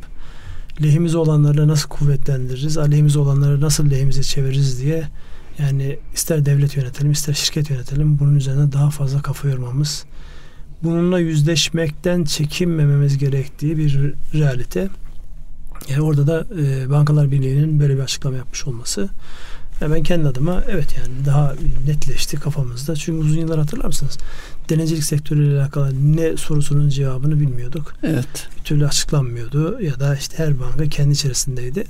[0.82, 5.04] lehimize olanları nasıl kuvvetlendiririz, aleyhimize olanları nasıl lehimize çeviririz diye
[5.58, 10.04] yani ister devlet yönetelim ister şirket yönetelim bunun üzerine daha fazla kafa yormamız
[10.82, 14.88] bununla yüzleşmekten çekinmememiz gerektiği bir realite.
[15.88, 19.08] Yani orada da e, Bankalar Birliği'nin böyle bir açıklama yapmış olması
[19.82, 21.54] yani ben kendi adıma evet yani daha
[21.86, 22.96] netleşti kafamızda.
[22.96, 24.18] Çünkü uzun yıllar hatırlar mısınız?
[24.68, 27.94] Denizcilik sektörüyle alakalı ne sorusunun cevabını bilmiyorduk.
[28.02, 28.48] Evet.
[28.58, 31.84] Bir türlü açıklanmıyordu ya da işte her banka kendi içerisindeydi.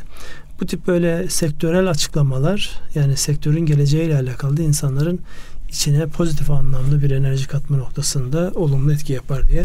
[0.61, 5.21] Bu tip böyle sektörel açıklamalar yani sektörün geleceğiyle alakalı da insanların
[5.69, 9.65] içine pozitif anlamda bir enerji katma noktasında olumlu etki yapar diye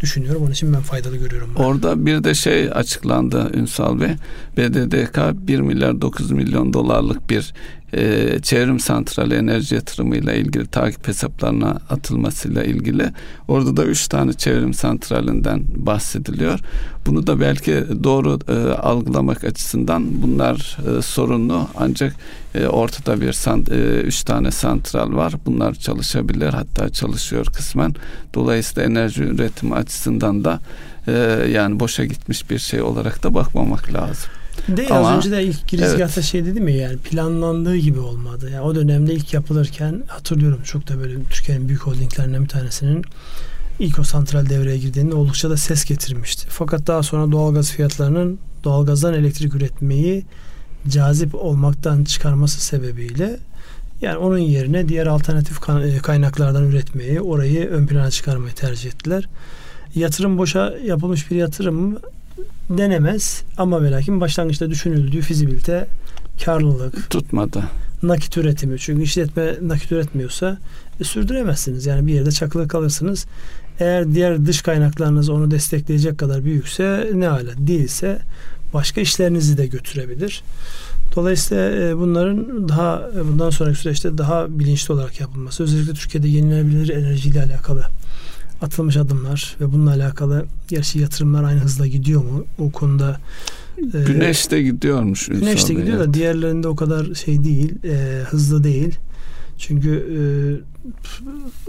[0.00, 0.42] düşünüyorum.
[0.42, 1.50] Onun için ben faydalı görüyorum.
[1.58, 1.62] Ben.
[1.64, 4.10] Orada bir de şey açıklandı Ünsal Bey.
[4.56, 7.54] BDDK 1 milyar 9 milyon dolarlık bir
[7.92, 13.12] e, çevrim santrali enerji yatırımıyla ilgili takip hesaplarına atılmasıyla ilgili
[13.48, 16.60] orada da üç tane çevrim santralinden bahsediliyor.
[17.06, 22.14] Bunu da belki doğru e, algılamak açısından bunlar e, sorunlu ancak
[22.54, 25.34] e, ortada bir sant, e, üç tane santral var.
[25.46, 27.94] Bunlar çalışabilir hatta çalışıyor kısmen.
[28.34, 30.60] Dolayısıyla enerji üretimi açısından da
[31.06, 31.12] e,
[31.52, 34.30] yani boşa gitmiş bir şey olarak da bakmamak lazım.
[34.68, 36.24] De Ama, az önce de ilk girizgahta evet.
[36.24, 38.50] şey dedi mi yani planlandığı gibi olmadı.
[38.50, 43.04] Yani o dönemde ilk yapılırken hatırlıyorum çok da böyle Türkiye'nin büyük holdinglerinden bir tanesinin
[43.78, 46.46] ilk o santral devreye girdiğinde oldukça da ses getirmişti.
[46.50, 50.24] Fakat daha sonra doğalgaz fiyatlarının doğalgazdan elektrik üretmeyi
[50.88, 53.38] cazip olmaktan çıkarması sebebiyle
[54.00, 59.28] yani onun yerine diğer alternatif e, kaynaklardan üretmeyi, orayı ön plana çıkarmayı tercih ettiler.
[59.94, 61.98] Yatırım boşa yapılmış bir yatırım
[62.70, 65.86] denemez ama ve lakin başlangıçta düşünüldüğü fizibilite
[66.44, 67.64] karlılık tutmadı.
[68.02, 68.78] Nakit üretimi.
[68.78, 70.58] Çünkü işletme nakit üretmiyorsa
[71.00, 71.86] e, sürdüremezsiniz.
[71.86, 73.26] Yani bir yerde çakılı kalırsınız.
[73.80, 78.18] Eğer diğer dış kaynaklarınız onu destekleyecek kadar büyükse ne hala değilse
[78.74, 80.42] başka işlerinizi de götürebilir.
[81.16, 86.88] Dolayısıyla e, bunların daha e, bundan sonraki süreçte daha bilinçli olarak yapılması özellikle Türkiye'de yenilenebilir
[86.88, 87.84] enerjiyle alakalı
[88.62, 92.46] atılmış adımlar ve bununla alakalı gerçi yatırımlar aynı hızla gidiyor mu?
[92.58, 93.20] O konuda
[93.78, 95.26] e, Güneş de gidiyormuş.
[95.26, 98.98] Güneş de gidiyor da diğerlerinde o kadar şey değil, e, hızlı değil.
[99.58, 100.20] Çünkü e,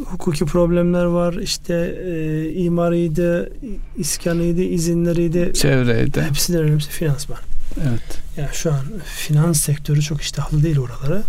[0.04, 1.34] hukuki problemler var.
[1.34, 1.74] İşte
[2.06, 3.50] e, imariydi,
[3.98, 5.52] iskanıydı, izinleriydi.
[5.54, 6.22] Çevreydi.
[6.22, 7.40] Hepsinden önemlisi finansman.
[7.90, 8.22] Evet.
[8.38, 11.24] Yani şu an finans sektörü çok iştahlı değil oralara.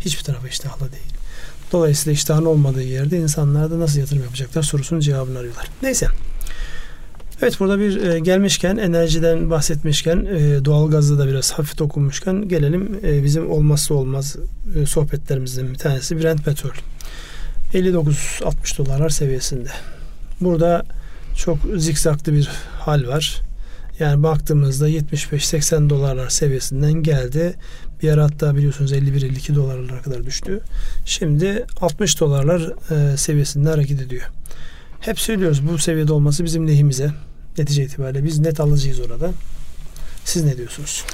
[0.00, 1.11] Hiçbir tarafa iştahlı değil.
[1.72, 5.66] Dolayısıyla iştahın olmadığı yerde insanlar da nasıl yatırım yapacaklar sorusunun cevabını arıyorlar.
[5.82, 6.06] Neyse.
[7.42, 13.24] Evet burada bir e, gelmişken enerjiden bahsetmişken e, doğalgazda da biraz hafif dokunmuşken gelelim e,
[13.24, 14.36] bizim olmazsa olmaz
[14.76, 16.70] e, sohbetlerimizden bir tanesi Brent petrol.
[17.74, 19.68] 59-60 dolarlar seviyesinde.
[20.40, 20.84] Burada
[21.36, 23.40] çok zikzaklı bir hal var.
[24.02, 27.54] Yani baktığımızda 75-80 dolarlar seviyesinden geldi.
[28.02, 30.60] Bir ara hatta biliyorsunuz 51-52 dolarlara kadar düştü.
[31.04, 34.22] Şimdi 60 dolarlar e, seviyesinde hareket ediyor.
[35.00, 37.10] Hep söylüyoruz bu seviyede olması bizim lehimize.
[37.58, 39.30] Netice itibariyle biz net alıcıyız orada.
[40.24, 41.04] Siz ne diyorsunuz?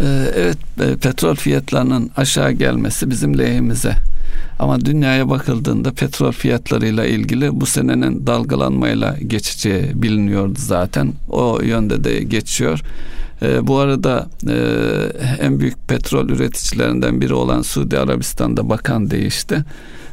[0.00, 3.94] Ee, evet e, petrol fiyatlarının aşağı gelmesi bizim lehimize.
[4.58, 11.12] Ama dünyaya bakıldığında petrol fiyatlarıyla ilgili bu senenin dalgalanmayla geçeceği biliniyordu zaten.
[11.28, 12.80] O yönde de geçiyor.
[13.42, 14.56] E, bu arada e,
[15.40, 19.64] en büyük petrol üreticilerinden biri olan Suudi Arabistan'da bakan değişti.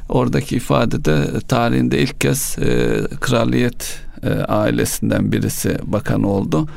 [0.09, 6.67] Oradaki ifadede tarihinde ilk kez e, kraliyet e, ailesinden birisi bakan oldu.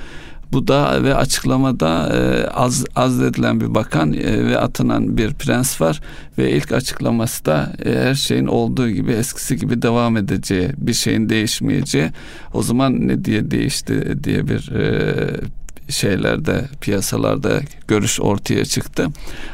[0.52, 6.00] Bu da ve açıklamada e, az azledilen bir bakan e, ve atanan bir prens var
[6.38, 11.28] ve ilk açıklaması da e, her şeyin olduğu gibi eskisi gibi devam edeceği, bir şeyin
[11.28, 12.10] değişmeyeceği.
[12.54, 15.40] O zaman ne diye değişti diye bir e,
[15.88, 19.06] şeylerde piyasalarda görüş ortaya çıktı.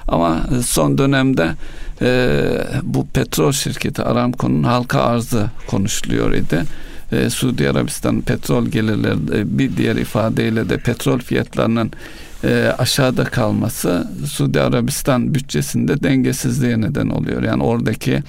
[0.09, 1.51] Ama son dönemde
[2.03, 2.39] e,
[2.83, 6.65] bu petrol şirketi Aramco'nun halka arzı konuşuluyor idi
[7.15, 11.93] e, Suudi Arabistan petrol gelirleri e, bir diğer ifadeyle de petrol fiyatlarının
[12.45, 17.43] e, aşağıda kalması Suudi Arabistan bütçesinde dengesizliğe neden oluyor.
[17.43, 18.23] Yani oradaki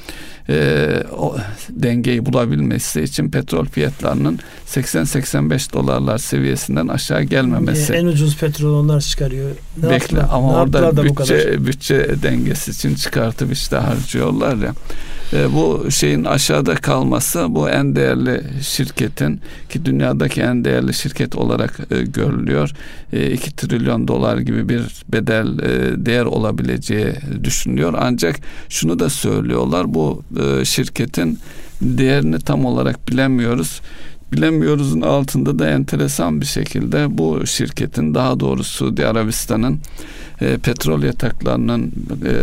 [0.50, 1.38] e, o
[1.69, 7.93] dengeyi bulabilmesi için petrol fiyatlarının 80-85 dolarlar seviyesinden aşağı gelmemesi.
[7.93, 9.50] En ucuz petrol onlar çıkarıyor.
[9.78, 10.28] Ne Bekle yaptılar?
[10.32, 14.74] ama ne orada bütçe bütçe dengesi için çıkartıp işte harcıyorlar ya.
[15.34, 21.80] E, bu şeyin aşağıda kalması bu en değerli şirketin ki dünyadaki en değerli şirket olarak
[21.92, 22.72] e, görülüyor.
[23.14, 27.94] E, 2 trilyon dolar gibi bir bedel e, değer olabileceği düşünülüyor.
[28.00, 28.36] Ancak
[28.70, 31.40] şunu da söylüyorlar bu e, şirketin
[31.82, 33.82] değerini tam olarak bilemiyoruz.
[34.34, 39.80] bilemiyoruzun altında da enteresan bir şekilde bu şirketin daha doğrusu Suudi Arabistan'ın
[40.41, 41.91] e, petrol yataklarının
[42.26, 42.34] e,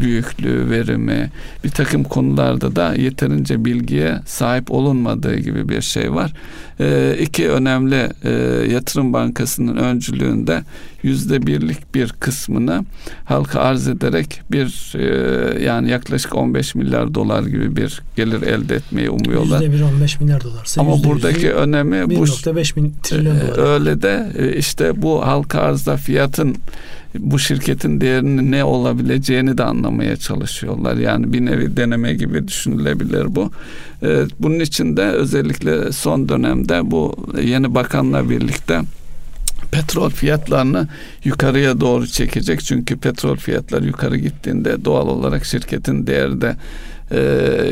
[0.00, 1.30] büyüklüğü, verimi
[1.64, 6.32] bir takım konularda da yeterince bilgiye sahip olunmadığı gibi bir şey var.
[6.80, 8.30] E, iki önemli e,
[8.72, 10.62] yatırım bankasının öncülüğünde
[11.02, 12.84] yüzde birlik bir kısmını
[13.24, 19.10] halka arz ederek bir e, yani yaklaşık 15 milyar dolar gibi bir gelir elde etmeyi
[19.10, 19.60] umuyorlar.
[19.60, 20.74] Yüzde bir 15 milyar dolar.
[20.78, 23.72] Ama buradaki önemi 1.5 bin trilyon e, dolar.
[23.72, 26.56] Öyle de e, işte bu halka arzda fiyatın
[27.14, 30.96] bu şirketin değerinin ne olabileceğini de anlamaya çalışıyorlar.
[30.96, 33.50] Yani bir nevi deneme gibi düşünülebilir bu.
[34.02, 38.80] Ee, bunun için de özellikle son dönemde bu yeni bakanla birlikte
[39.70, 40.88] petrol fiyatlarını
[41.24, 42.60] yukarıya doğru çekecek.
[42.60, 46.56] Çünkü petrol fiyatları yukarı gittiğinde doğal olarak şirketin değeri de
[47.10, 47.20] e,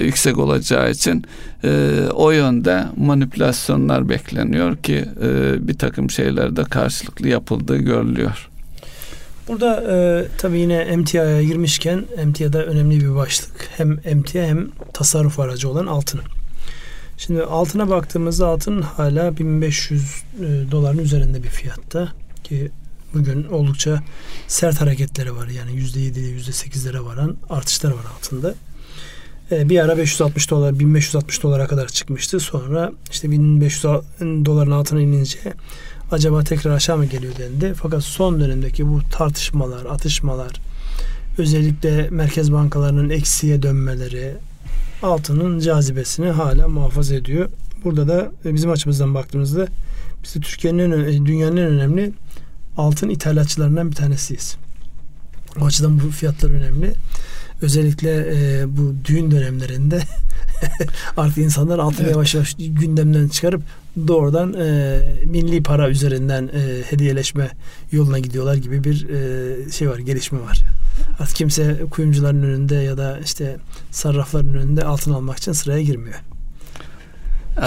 [0.05, 1.25] yüksek olacağı için
[1.64, 8.49] e, o yönde manipülasyonlar bekleniyor ki e, bir takım şeylerde karşılıklı yapıldığı görülüyor.
[9.49, 13.69] Burada e, tabii yine emtiaya girmişken emtiyada önemli bir başlık.
[13.77, 16.21] Hem emtia hem tasarruf aracı olan altın.
[17.19, 22.09] Şimdi altına baktığımızda altın hala 1500 e, doların üzerinde bir fiyatta
[22.45, 22.71] ki
[23.15, 24.03] bugün oldukça
[24.49, 25.49] sert hareketleri var.
[25.49, 28.55] Yani %7'ye %8'lere varan artışlar var altında.
[29.51, 32.41] E, bir ara 560 dolar 1560 dolara kadar çıkmıştı.
[32.41, 33.85] Sonra işte 1500
[34.21, 35.39] doların altına inince
[36.12, 37.75] acaba tekrar aşağı mı geliyor dendi.
[37.75, 40.53] Fakat son dönemdeki bu tartışmalar, atışmalar,
[41.38, 44.35] özellikle merkez bankalarının eksiye dönmeleri
[45.03, 47.49] altının cazibesini hala muhafaza ediyor.
[47.85, 49.66] Burada da bizim açımızdan baktığımızda
[50.25, 52.12] biz de Türkiye'nin dünyanın en önemli
[52.77, 54.57] altın ithalatçılarından bir tanesiyiz.
[55.61, 56.92] O açıdan bu fiyatlar önemli.
[57.62, 60.03] Özellikle e, bu düğün dönemlerinde
[61.16, 62.14] artık insanlar altını evet.
[62.14, 63.62] yavaş yavaş gündemden çıkarıp
[64.09, 67.51] doğrudan e, milli para üzerinden e, hediyeleşme
[67.93, 70.63] yoluna gidiyorlar gibi bir e, şey var, gelişme var.
[71.21, 73.57] Artık kimse kuyumcuların önünde ya da işte
[73.91, 76.17] sarrafların önünde altın almak için sıraya girmiyor.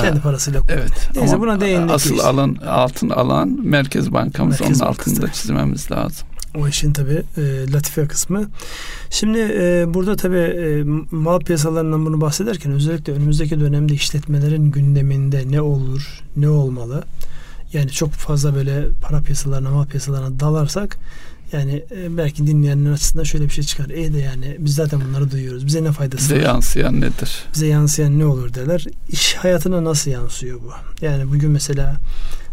[0.02, 0.82] Kendi parasıyla kullanıyor.
[0.82, 1.10] Evet.
[1.15, 1.92] Neyse buna değindik.
[1.92, 2.28] Asıl işte.
[2.28, 6.28] alan altın alan Merkez Bankamız Merkez onun altında çizmemiz lazım.
[6.58, 8.50] O işin tabi e, latife kısmı.
[9.10, 15.62] Şimdi e, burada tabi e, mal piyasalarından bunu bahsederken özellikle önümüzdeki dönemde işletmelerin gündeminde ne
[15.62, 17.04] olur, ne olmalı?
[17.74, 20.98] Yani çok fazla böyle para piyasalarına, mal piyasalarına dalarsak
[21.52, 23.90] yani e, belki dinleyenler açısından şöyle bir şey çıkar.
[23.90, 25.66] E de yani biz zaten bunları duyuyoruz.
[25.66, 26.42] Bize ne faydası Bize var?
[26.42, 27.44] yansıyan nedir?
[27.54, 28.86] Bize yansıyan ne olur derler.
[29.10, 30.72] İş hayatına nasıl yansıyor bu?
[31.06, 31.96] Yani bugün mesela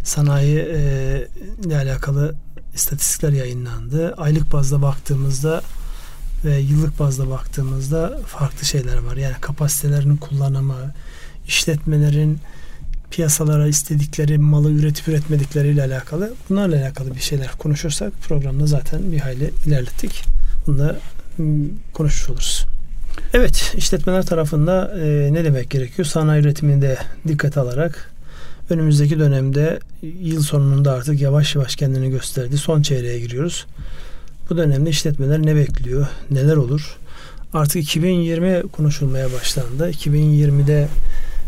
[0.04, 1.28] sanayi e,
[1.64, 2.34] ile alakalı
[2.76, 4.14] istatistikler yayınlandı.
[4.16, 5.62] Aylık bazda baktığımızda
[6.44, 9.16] ve yıllık bazda baktığımızda farklı şeyler var.
[9.16, 10.94] Yani kapasitelerinin kullanımı,
[11.48, 12.40] işletmelerin
[13.10, 19.50] piyasalara istedikleri malı üretip üretmedikleriyle alakalı bunlarla alakalı bir şeyler konuşursak programda zaten bir hayli
[19.66, 20.24] ilerlettik.
[20.66, 20.96] Bunu da
[21.36, 22.66] hmm, konuşmuş oluruz.
[23.32, 26.06] Evet işletmeler tarafında e, ne demek gerekiyor?
[26.06, 28.15] Sanayi üretiminde dikkat alarak
[28.70, 29.80] önümüzdeki dönemde
[30.20, 32.58] yıl sonunda artık yavaş yavaş kendini gösterdi.
[32.58, 33.66] Son çeyreğe giriyoruz.
[34.50, 36.06] Bu dönemde işletmeler ne bekliyor?
[36.30, 36.96] Neler olur?
[37.52, 39.90] Artık 2020 konuşulmaya başlandı.
[39.90, 40.88] 2020'de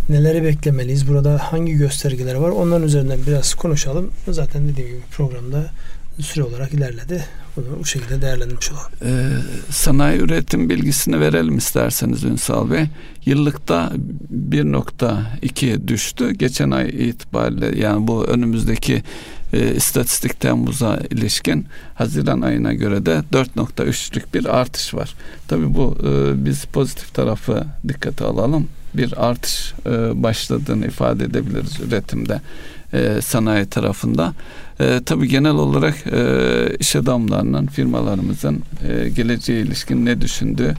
[0.09, 1.09] neleri beklemeliyiz?
[1.09, 2.49] Burada hangi göstergeler var?
[2.49, 4.11] Onların üzerinden biraz konuşalım.
[4.29, 5.67] Zaten dediğim gibi programda
[6.23, 7.25] süre olarak ilerledi.
[7.57, 8.93] Bunu bu şekilde değerlendirmiş olalım.
[9.03, 9.29] Ee,
[9.71, 12.85] sanayi üretim bilgisini verelim isterseniz Ünsal Bey.
[13.27, 13.93] Yıllıkta
[14.51, 16.31] 1.2 düştü.
[16.31, 19.03] Geçen ay itibariyle yani bu önümüzdeki
[19.53, 25.15] e, istatistik Temmuz'a ilişkin Haziran ayına göre de 4.3'lük bir artış var.
[25.49, 28.69] Tabii bu e, biz pozitif tarafı dikkate alalım.
[28.95, 32.41] Bir artış e, başladığını ifade edebiliriz üretimde
[32.93, 34.33] e, sanayi tarafında.
[34.81, 40.75] E, tabii genel olarak e, iş adamlarının, firmalarımızın e, geleceğe ilişkin ne düşündüğü,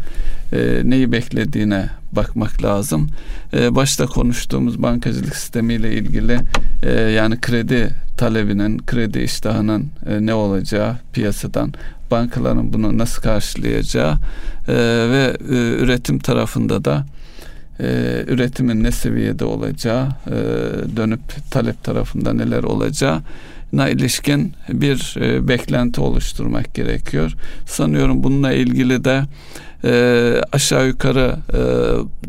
[0.54, 3.08] e, neyi beklediğine bakmak lazım.
[3.54, 6.40] E, başta konuştuğumuz bankacılık sistemiyle ilgili
[6.84, 11.74] e, yani kredi talebinin, kredi iştahının e, ne olacağı piyasadan,
[12.12, 14.18] bankaların bunu nasıl karşılayacağı
[14.68, 14.74] e,
[15.10, 17.06] ve e, üretim tarafında da
[17.80, 20.36] e, üretimin ne seviyede olacağı, e,
[20.96, 23.22] dönüp talep tarafında neler olacağı
[23.74, 27.34] na ilişkin bir e, beklenti oluşturmak gerekiyor.
[27.66, 29.24] Sanıyorum bununla ilgili de
[29.84, 31.62] e, aşağı yukarı e,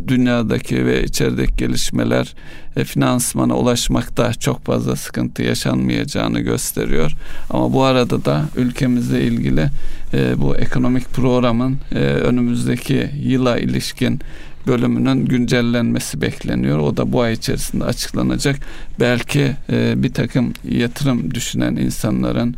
[0.08, 2.34] dünyadaki ve içerideki gelişmeler
[2.76, 7.12] e, finansmana ulaşmakta çok fazla sıkıntı yaşanmayacağını gösteriyor.
[7.50, 9.66] Ama bu arada da ülkemizle ilgili
[10.14, 14.20] e, bu ekonomik programın e, önümüzdeki yıla ilişkin
[14.66, 16.78] bölümünün güncellenmesi bekleniyor.
[16.78, 18.56] O da bu ay içerisinde açıklanacak.
[19.00, 22.54] Belki e, bir takım yatırım düşünen insanların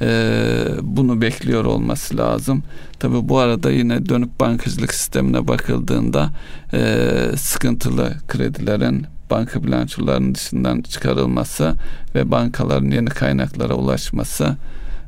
[0.00, 0.34] e,
[0.82, 2.62] bunu bekliyor olması lazım.
[2.98, 6.30] Tabi bu arada yine dönüp bankacılık sistemine bakıldığında
[6.72, 11.74] e, sıkıntılı kredilerin banka bilançolarının dışından çıkarılması
[12.14, 14.56] ve bankaların yeni kaynaklara ulaşması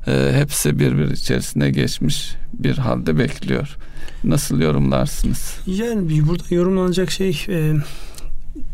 [0.06, 3.76] e, hepsi birbir içerisinde geçmiş bir halde bekliyor.
[4.24, 5.56] Nasıl yorumlarsınız?
[5.66, 7.74] Yani burada yorumlanacak şey e,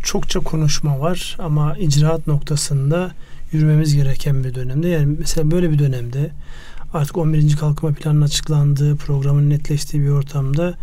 [0.03, 3.11] çokça konuşma var ama icraat noktasında
[3.53, 4.89] yürümemiz gereken bir dönemde.
[4.89, 6.31] Yani mesela böyle bir dönemde
[6.93, 7.57] artık 11.
[7.57, 10.75] kalkınma planının açıklandığı, programın netleştiği bir ortamda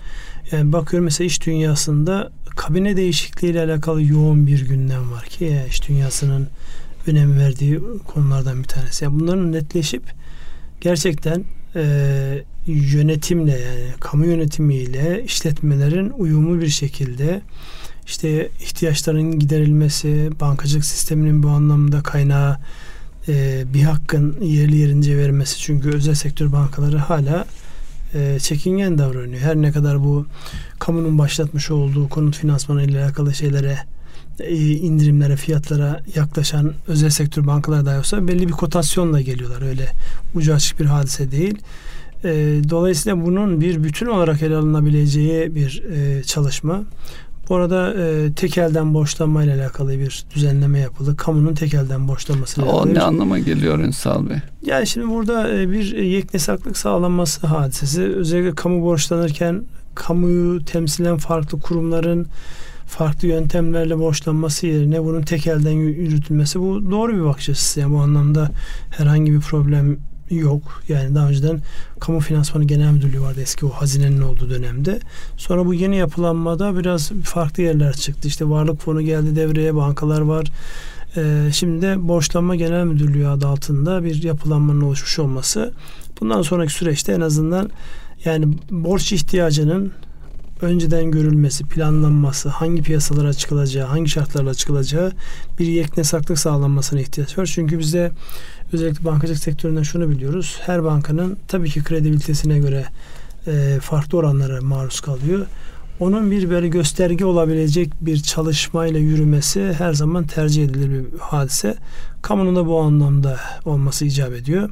[0.51, 5.65] yani bakıyorum mesela iş dünyasında kabine değişikliği ile alakalı yoğun bir gündem var ki ya
[5.65, 6.47] iş dünyasının
[7.07, 9.05] önem verdiği konulardan bir tanesi.
[9.05, 10.03] Yani bunların netleşip
[10.87, 11.43] gerçekten
[11.75, 11.83] e,
[12.67, 17.41] yönetimle yani kamu yönetimiyle işletmelerin uyumlu bir şekilde
[18.05, 22.57] işte ihtiyaçların giderilmesi, bankacılık sisteminin bu anlamda kaynağı
[23.27, 25.59] e, bir hakkın yerli yerince vermesi.
[25.59, 27.45] Çünkü özel sektör bankaları hala
[28.13, 29.41] e, çekingen davranıyor.
[29.41, 30.25] Her ne kadar bu
[30.79, 33.77] kamunun başlatmış olduğu konut finansmanı ile alakalı şeylere
[34.79, 39.61] indirimlere, fiyatlara yaklaşan özel sektör bankalar da olsa belli bir kotasyonla geliyorlar.
[39.61, 39.89] Öyle
[40.35, 41.57] ucu açık bir hadise değil.
[42.23, 42.29] E,
[42.69, 46.83] dolayısıyla bunun bir bütün olarak ele alınabileceği bir e, çalışma.
[47.49, 51.15] Bu arada e, tekelden borçlanma ile alakalı bir düzenleme yapıldı.
[51.17, 54.37] Kamunun tekelden borçlanması ile O ne anlama geliyor Ünsal Bey?
[54.65, 58.01] Yani şimdi burada e, bir yeknesaklık sağlanması hadisesi.
[58.03, 59.63] Özellikle kamu borçlanırken
[59.95, 62.27] kamuyu temsilen farklı kurumların
[62.87, 67.79] farklı yöntemlerle borçlanması yerine bunun tekelden yürütülmesi bu doğru bir bakış açısı.
[67.79, 68.51] Yani bu anlamda
[68.89, 69.97] herhangi bir problem
[70.29, 70.81] yok.
[70.87, 71.61] Yani daha önceden
[71.99, 74.99] kamu finansmanı genel müdürlüğü vardı eski o hazinenin olduğu dönemde.
[75.37, 78.27] Sonra bu yeni yapılanmada biraz farklı yerler çıktı.
[78.27, 80.47] İşte varlık fonu geldi devreye, bankalar var.
[81.17, 85.73] Ee, şimdi de borçlanma genel müdürlüğü adı altında bir yapılanmanın oluşmuş olması.
[86.21, 87.69] Bundan sonraki süreçte en azından
[88.25, 89.91] yani borç ihtiyacının
[90.61, 95.11] önceden görülmesi, planlanması, hangi piyasalara çıkılacağı, hangi şartlarla çıkılacağı
[95.59, 97.45] bir yeknesaklık sağlanmasına ihtiyaç var.
[97.45, 98.11] Çünkü bizde
[98.73, 100.59] özellikle bankacılık sektöründen şunu biliyoruz.
[100.61, 102.85] Her bankanın tabii ki kredibilitesine göre
[103.47, 105.45] e, farklı oranlara maruz kalıyor.
[105.99, 111.75] Onun bir böyle gösterge olabilecek bir çalışmayla yürümesi her zaman tercih edilir bir hadise.
[112.21, 114.69] Kamunun da bu anlamda olması icap ediyor.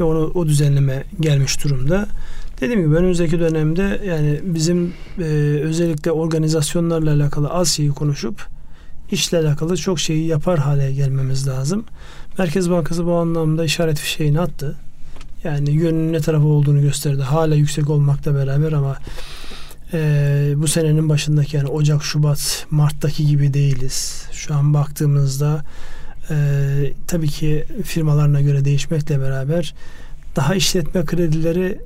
[0.00, 2.08] Ve onu o düzenleme gelmiş durumda.
[2.60, 5.22] Dediğim gibi önümüzdeki dönemde yani bizim e,
[5.62, 8.46] özellikle organizasyonlarla alakalı az şeyi konuşup
[9.10, 11.84] işle alakalı çok şeyi yapar hale gelmemiz lazım.
[12.38, 14.76] Merkez Bankası bu anlamda işaret fişeğini attı.
[15.44, 17.22] Yani yönünün ne tarafı olduğunu gösterdi.
[17.22, 18.98] Hala yüksek olmakla beraber ama
[19.92, 24.24] e, bu senenin başındaki yani Ocak, Şubat, Mart'taki gibi değiliz.
[24.32, 25.64] Şu an baktığımızda
[26.30, 26.36] e,
[27.06, 29.74] tabii ki firmalarına göre değişmekle beraber
[30.36, 31.80] daha işletme kredileri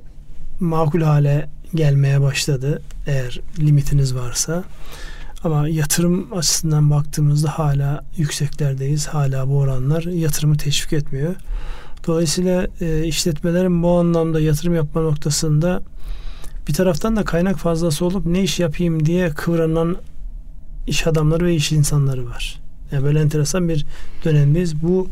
[0.61, 4.63] makul hale gelmeye başladı eğer limitiniz varsa.
[5.43, 9.07] Ama yatırım açısından baktığımızda hala yükseklerdeyiz.
[9.07, 11.35] Hala bu oranlar yatırımı teşvik etmiyor.
[12.07, 15.81] Dolayısıyla e, işletmelerin bu anlamda yatırım yapma noktasında
[16.67, 19.97] bir taraftan da kaynak fazlası olup ne iş yapayım diye kıvranan
[20.87, 22.59] iş adamları ve iş insanları var.
[22.91, 23.85] Yani böyle enteresan bir
[24.25, 24.81] dönemdeyiz.
[24.83, 25.07] Bu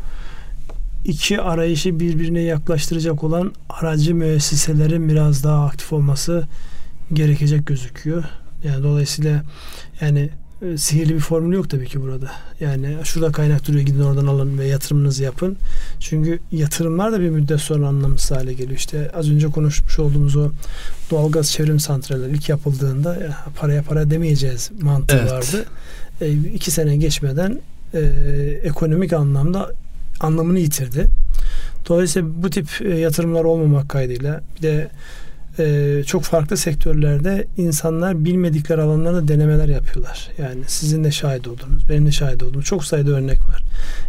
[1.04, 6.46] iki arayışı birbirine yaklaştıracak olan aracı müesseselerin biraz daha aktif olması
[7.12, 8.24] gerekecek gözüküyor.
[8.64, 9.42] Yani dolayısıyla
[10.00, 10.30] yani
[10.62, 12.30] e, sihirli bir formül yok tabii ki burada.
[12.60, 15.56] Yani şurada kaynak duruyor gidin oradan alın ve yatırımınızı yapın.
[16.00, 18.78] Çünkü yatırımlar da bir müddet sonra anlamsız hale geliyor.
[18.78, 20.50] İşte az önce konuşmuş olduğumuz o
[21.10, 25.32] doğalgaz çevrim santralleri ilk yapıldığında ya, paraya para demeyeceğiz mantığı evet.
[25.32, 25.64] vardı.
[26.20, 27.60] E, iki sene geçmeden
[27.94, 28.00] e,
[28.62, 29.72] ekonomik anlamda
[30.20, 31.06] anlamını yitirdi.
[31.88, 34.88] Dolayısıyla bu tip e, yatırımlar olmamak kaydıyla bir de
[35.58, 40.28] e, çok farklı sektörlerde insanlar bilmedikleri alanlarda denemeler yapıyorlar.
[40.38, 43.62] Yani sizin de şahit oldunuz, benim de şahit olduğum çok sayıda örnek var.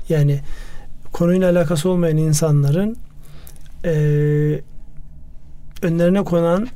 [0.09, 0.39] Yani
[1.11, 2.97] konuyla alakası olmayan insanların
[3.85, 3.91] e,
[5.81, 6.67] önlerine konan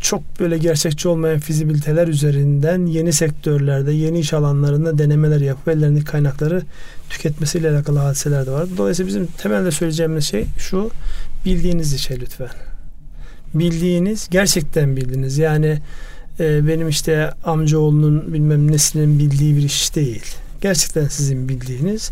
[0.00, 6.62] çok böyle gerçekçi olmayan fizibiliteler üzerinden yeni sektörlerde, yeni iş alanlarında denemeler yapıp ellerindeki kaynakları
[7.10, 8.66] tüketmesiyle alakalı hadiseler de var.
[8.76, 10.90] Dolayısıyla bizim temelde söyleyeceğimiz şey şu,
[11.44, 12.50] bildiğiniz işe lütfen.
[13.54, 15.38] Bildiğiniz, gerçekten bildiğiniz.
[15.38, 15.78] Yani
[16.40, 20.24] e, benim işte amcaoğlunun bilmem nesinin bildiği bir iş değil.
[20.60, 22.10] Gerçekten sizin bildiğiniz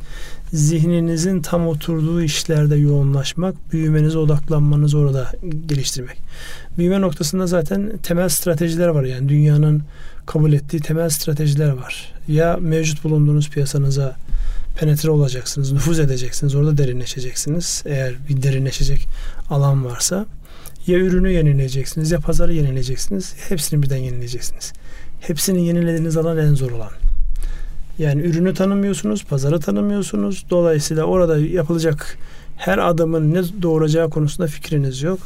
[0.52, 5.32] zihninizin tam oturduğu işlerde yoğunlaşmak, büyümenize odaklanmanızı orada
[5.66, 6.18] geliştirmek.
[6.78, 9.82] Büyüme noktasında zaten temel stratejiler var yani dünyanın
[10.26, 12.12] kabul ettiği temel stratejiler var.
[12.28, 14.16] Ya mevcut bulunduğunuz piyasanıza
[14.78, 17.82] penetre olacaksınız, nüfuz edeceksiniz, orada derinleşeceksiniz.
[17.86, 19.08] Eğer bir derinleşecek
[19.50, 20.26] alan varsa
[20.86, 23.34] ya ürünü yenileyeceksiniz ya pazarı yenileyeceksiniz.
[23.48, 24.72] Hepsini birden yenileyeceksiniz.
[25.20, 26.90] Hepsini yenilediğiniz alan en zor olan.
[27.98, 30.44] Yani ürünü tanımıyorsunuz, pazarı tanımıyorsunuz.
[30.50, 32.18] Dolayısıyla orada yapılacak
[32.56, 35.18] her adımın ne doğuracağı konusunda fikriniz yok.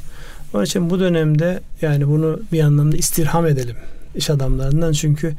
[0.54, 3.76] Onun için bu dönemde yani bunu bir anlamda istirham edelim
[4.14, 4.92] iş adamlarından.
[4.92, 5.34] Çünkü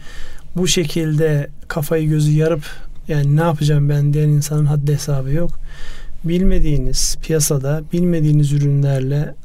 [0.56, 2.64] bu şekilde kafayı gözü yarıp
[3.08, 5.52] yani ne yapacağım ben diyen insanın haddi hesabı yok.
[6.24, 9.36] Bilmediğiniz piyasada bilmediğiniz ürünlerle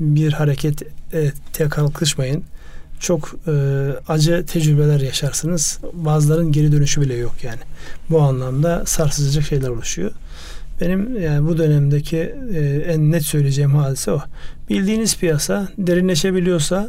[0.00, 0.82] bir hareket
[1.12, 2.44] ete kalkışmayın.
[3.04, 3.52] Çok e,
[4.08, 5.78] acı tecrübeler yaşarsınız.
[5.92, 7.60] Bazıların geri dönüşü bile yok yani.
[8.10, 10.10] Bu anlamda sarsıcı şeyler oluşuyor.
[10.80, 14.20] Benim yani bu dönemdeki e, en net söyleyeceğim hadise o.
[14.68, 16.88] Bildiğiniz piyasa derinleşebiliyorsa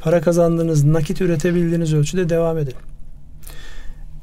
[0.00, 2.74] para kazandığınız, nakit üretebildiğiniz ölçüde devam edin.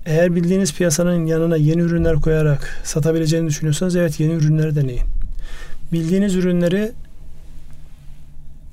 [0.05, 5.03] Eğer bildiğiniz piyasanın yanına yeni ürünler koyarak satabileceğini düşünüyorsanız evet yeni ürünleri deneyin.
[5.91, 6.91] Bildiğiniz ürünleri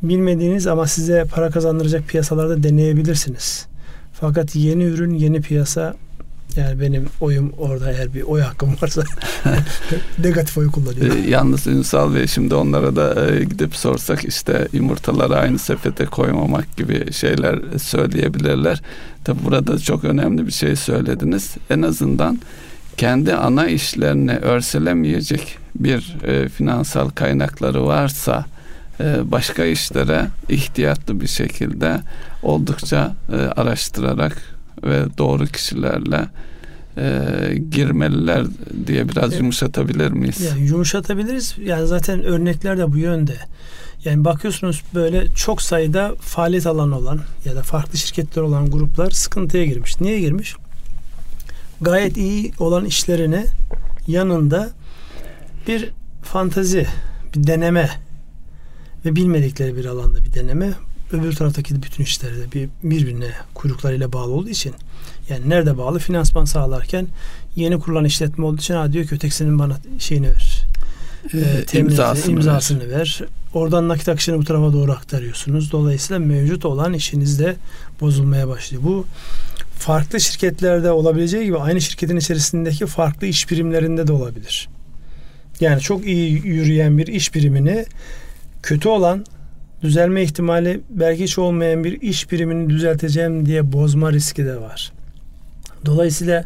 [0.02, 3.66] bilmediğiniz ama size para kazandıracak piyasalarda deneyebilirsiniz.
[4.12, 5.94] Fakat yeni ürün, yeni piyasa
[6.56, 9.02] yani benim oyum orada eğer bir oy hakkım varsa
[10.18, 11.24] negatif oy kullanıyorum.
[11.24, 16.76] E, yalnız Ünsal Bey şimdi onlara da e, gidip sorsak işte yumurtaları aynı sepete koymamak
[16.76, 18.82] gibi şeyler söyleyebilirler.
[19.24, 21.54] Tabi burada çok önemli bir şey söylediniz.
[21.70, 22.38] En azından
[22.96, 28.44] kendi ana işlerini örselemeyecek bir e, finansal kaynakları varsa
[29.24, 32.00] başka işlere ihtiyatlı bir şekilde
[32.42, 36.26] oldukça e, araştırarak ve doğru kişilerle
[36.96, 37.20] e,
[37.70, 38.46] girmeliler
[38.86, 40.40] diye biraz yumuşatabilir miyiz?
[40.40, 41.54] Yani yumuşatabiliriz.
[41.64, 43.36] Yani zaten örnekler de bu yönde.
[44.04, 49.64] Yani bakıyorsunuz böyle çok sayıda faaliyet alanı olan ya da farklı şirketler olan gruplar sıkıntıya
[49.64, 50.00] girmiş.
[50.00, 50.54] Niye girmiş?
[51.80, 53.46] Gayet iyi olan işlerine
[54.06, 54.70] yanında
[55.68, 55.90] bir
[56.22, 56.86] fantazi,
[57.34, 57.90] bir deneme
[59.04, 60.72] ve bilmedikleri bir alanda bir deneme
[61.12, 64.74] öbür taraftaki bütün işlerde bir birbirine kuyruklarıyla bağlı olduğu için
[65.28, 67.06] yani nerede bağlı finansman sağlarken
[67.56, 70.64] yeni kurulan işletme olduğu için ha diyor ki ötekisinin bana şeyini ver.
[71.34, 71.38] Ee,
[71.72, 72.98] e, imzasını, imzasını ver.
[72.98, 73.22] ver.
[73.54, 75.72] Oradan nakit akışını bu tarafa doğru aktarıyorsunuz.
[75.72, 77.56] Dolayısıyla mevcut olan işiniz de
[78.00, 78.82] bozulmaya başlıyor.
[78.86, 79.06] Bu
[79.78, 84.68] farklı şirketlerde olabileceği gibi aynı şirketin içerisindeki farklı iş birimlerinde de olabilir.
[85.60, 87.86] Yani çok iyi yürüyen bir iş birimini
[88.62, 89.24] kötü olan
[89.82, 94.92] düzelme ihtimali belki hiç olmayan bir iş birimini düzelteceğim diye bozma riski de var.
[95.86, 96.44] Dolayısıyla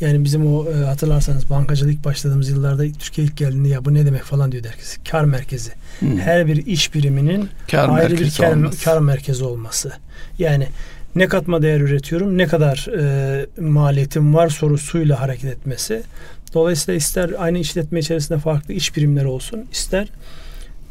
[0.00, 4.22] yani bizim o e, hatırlarsanız bankacılık başladığımız yıllarda Türkiye ilk geldiğinde ya bu ne demek
[4.22, 4.98] falan diyor herkes.
[5.10, 5.70] Kar merkezi.
[5.98, 6.18] Hmm.
[6.18, 9.92] Her bir iş biriminin kar ayrı bir kar, kar merkezi olması.
[10.38, 10.68] Yani
[11.14, 16.02] ne katma değer üretiyorum, ne kadar e, maliyetim var sorusuyla hareket etmesi.
[16.54, 20.08] Dolayısıyla ister aynı işletme içerisinde farklı iş birimleri olsun, ister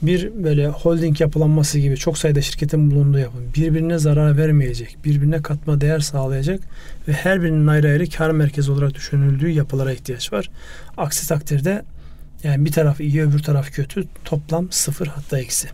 [0.01, 5.81] bir böyle holding yapılanması gibi çok sayıda şirketin bulunduğu yapım birbirine zarar vermeyecek, birbirine katma
[5.81, 6.59] değer sağlayacak
[7.07, 10.49] ve her birinin ayrı ayrı kar merkezi olarak düşünüldüğü yapılara ihtiyaç var.
[10.97, 11.83] Aksi takdirde
[12.43, 15.67] yani bir taraf iyi öbür taraf kötü toplam sıfır hatta eksi.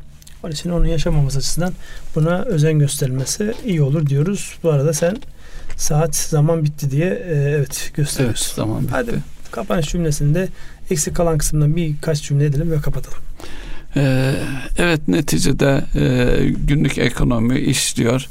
[0.43, 1.73] Onun için onu yaşamamız açısından
[2.15, 4.57] buna özen gösterilmesi iyi olur diyoruz.
[4.63, 5.17] Bu arada sen
[5.77, 8.45] saat zaman bitti diye e, evet gösteriyorsun.
[8.45, 8.91] Evet zaman bitti.
[8.91, 9.11] Hadi
[9.51, 10.47] kapanış cümlesinde
[10.89, 13.19] eksik kalan kısımdan birkaç cümle edelim ve kapatalım.
[13.95, 14.33] Ee,
[14.77, 16.27] evet neticede e,
[16.67, 18.27] günlük ekonomi işliyor.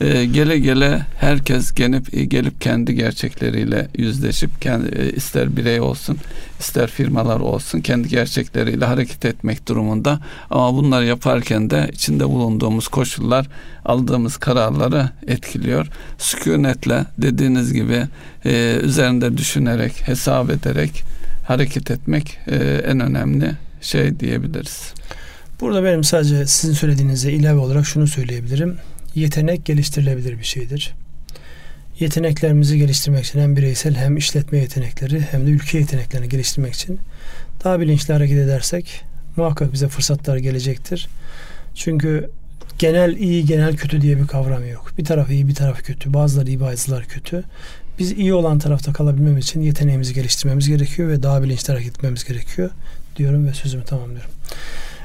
[0.00, 6.18] E, gele gele herkes gelip gelip kendi gerçekleriyle yüzleşip kendi, e, ister birey olsun
[6.60, 10.20] ister firmalar olsun kendi gerçekleriyle hareket etmek durumunda.
[10.50, 13.46] Ama bunları yaparken de içinde bulunduğumuz koşullar
[13.84, 15.86] aldığımız kararları etkiliyor.
[16.18, 18.02] Sükunetle dediğiniz gibi
[18.44, 21.02] e, üzerinde düşünerek hesap ederek
[21.46, 22.56] hareket etmek e,
[22.86, 23.50] en önemli
[23.80, 24.92] şey diyebiliriz.
[25.60, 28.76] Burada benim sadece sizin söylediğinize ilave olarak şunu söyleyebilirim.
[29.14, 30.94] Yetenek geliştirilebilir bir şeydir.
[32.00, 36.98] Yeteneklerimizi geliştirmek için hem bireysel hem işletme yetenekleri hem de ülke yeteneklerini geliştirmek için
[37.64, 39.04] daha bilinçli hareket edersek
[39.36, 41.08] muhakkak bize fırsatlar gelecektir.
[41.74, 42.30] Çünkü
[42.78, 44.92] genel iyi genel kötü diye bir kavram yok.
[44.98, 46.14] Bir taraf iyi bir taraf kötü.
[46.14, 47.44] Bazıları iyi bazıları kötü.
[47.98, 52.70] Biz iyi olan tarafta kalabilmemiz için yeteneğimizi geliştirmemiz gerekiyor ve daha bilinçli hareket etmemiz gerekiyor
[53.20, 54.30] diyorum ve sözümü tamamlıyorum.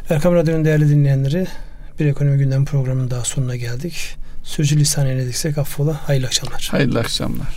[0.09, 1.47] Erkam Radyo'nun değerli dinleyenleri
[1.99, 4.16] bir ekonomi gündem programının daha sonuna geldik.
[4.43, 6.07] Sözcü lisan eylediksek affola.
[6.07, 6.68] Hayırlı akşamlar.
[6.72, 7.47] Hayırlı akşamlar.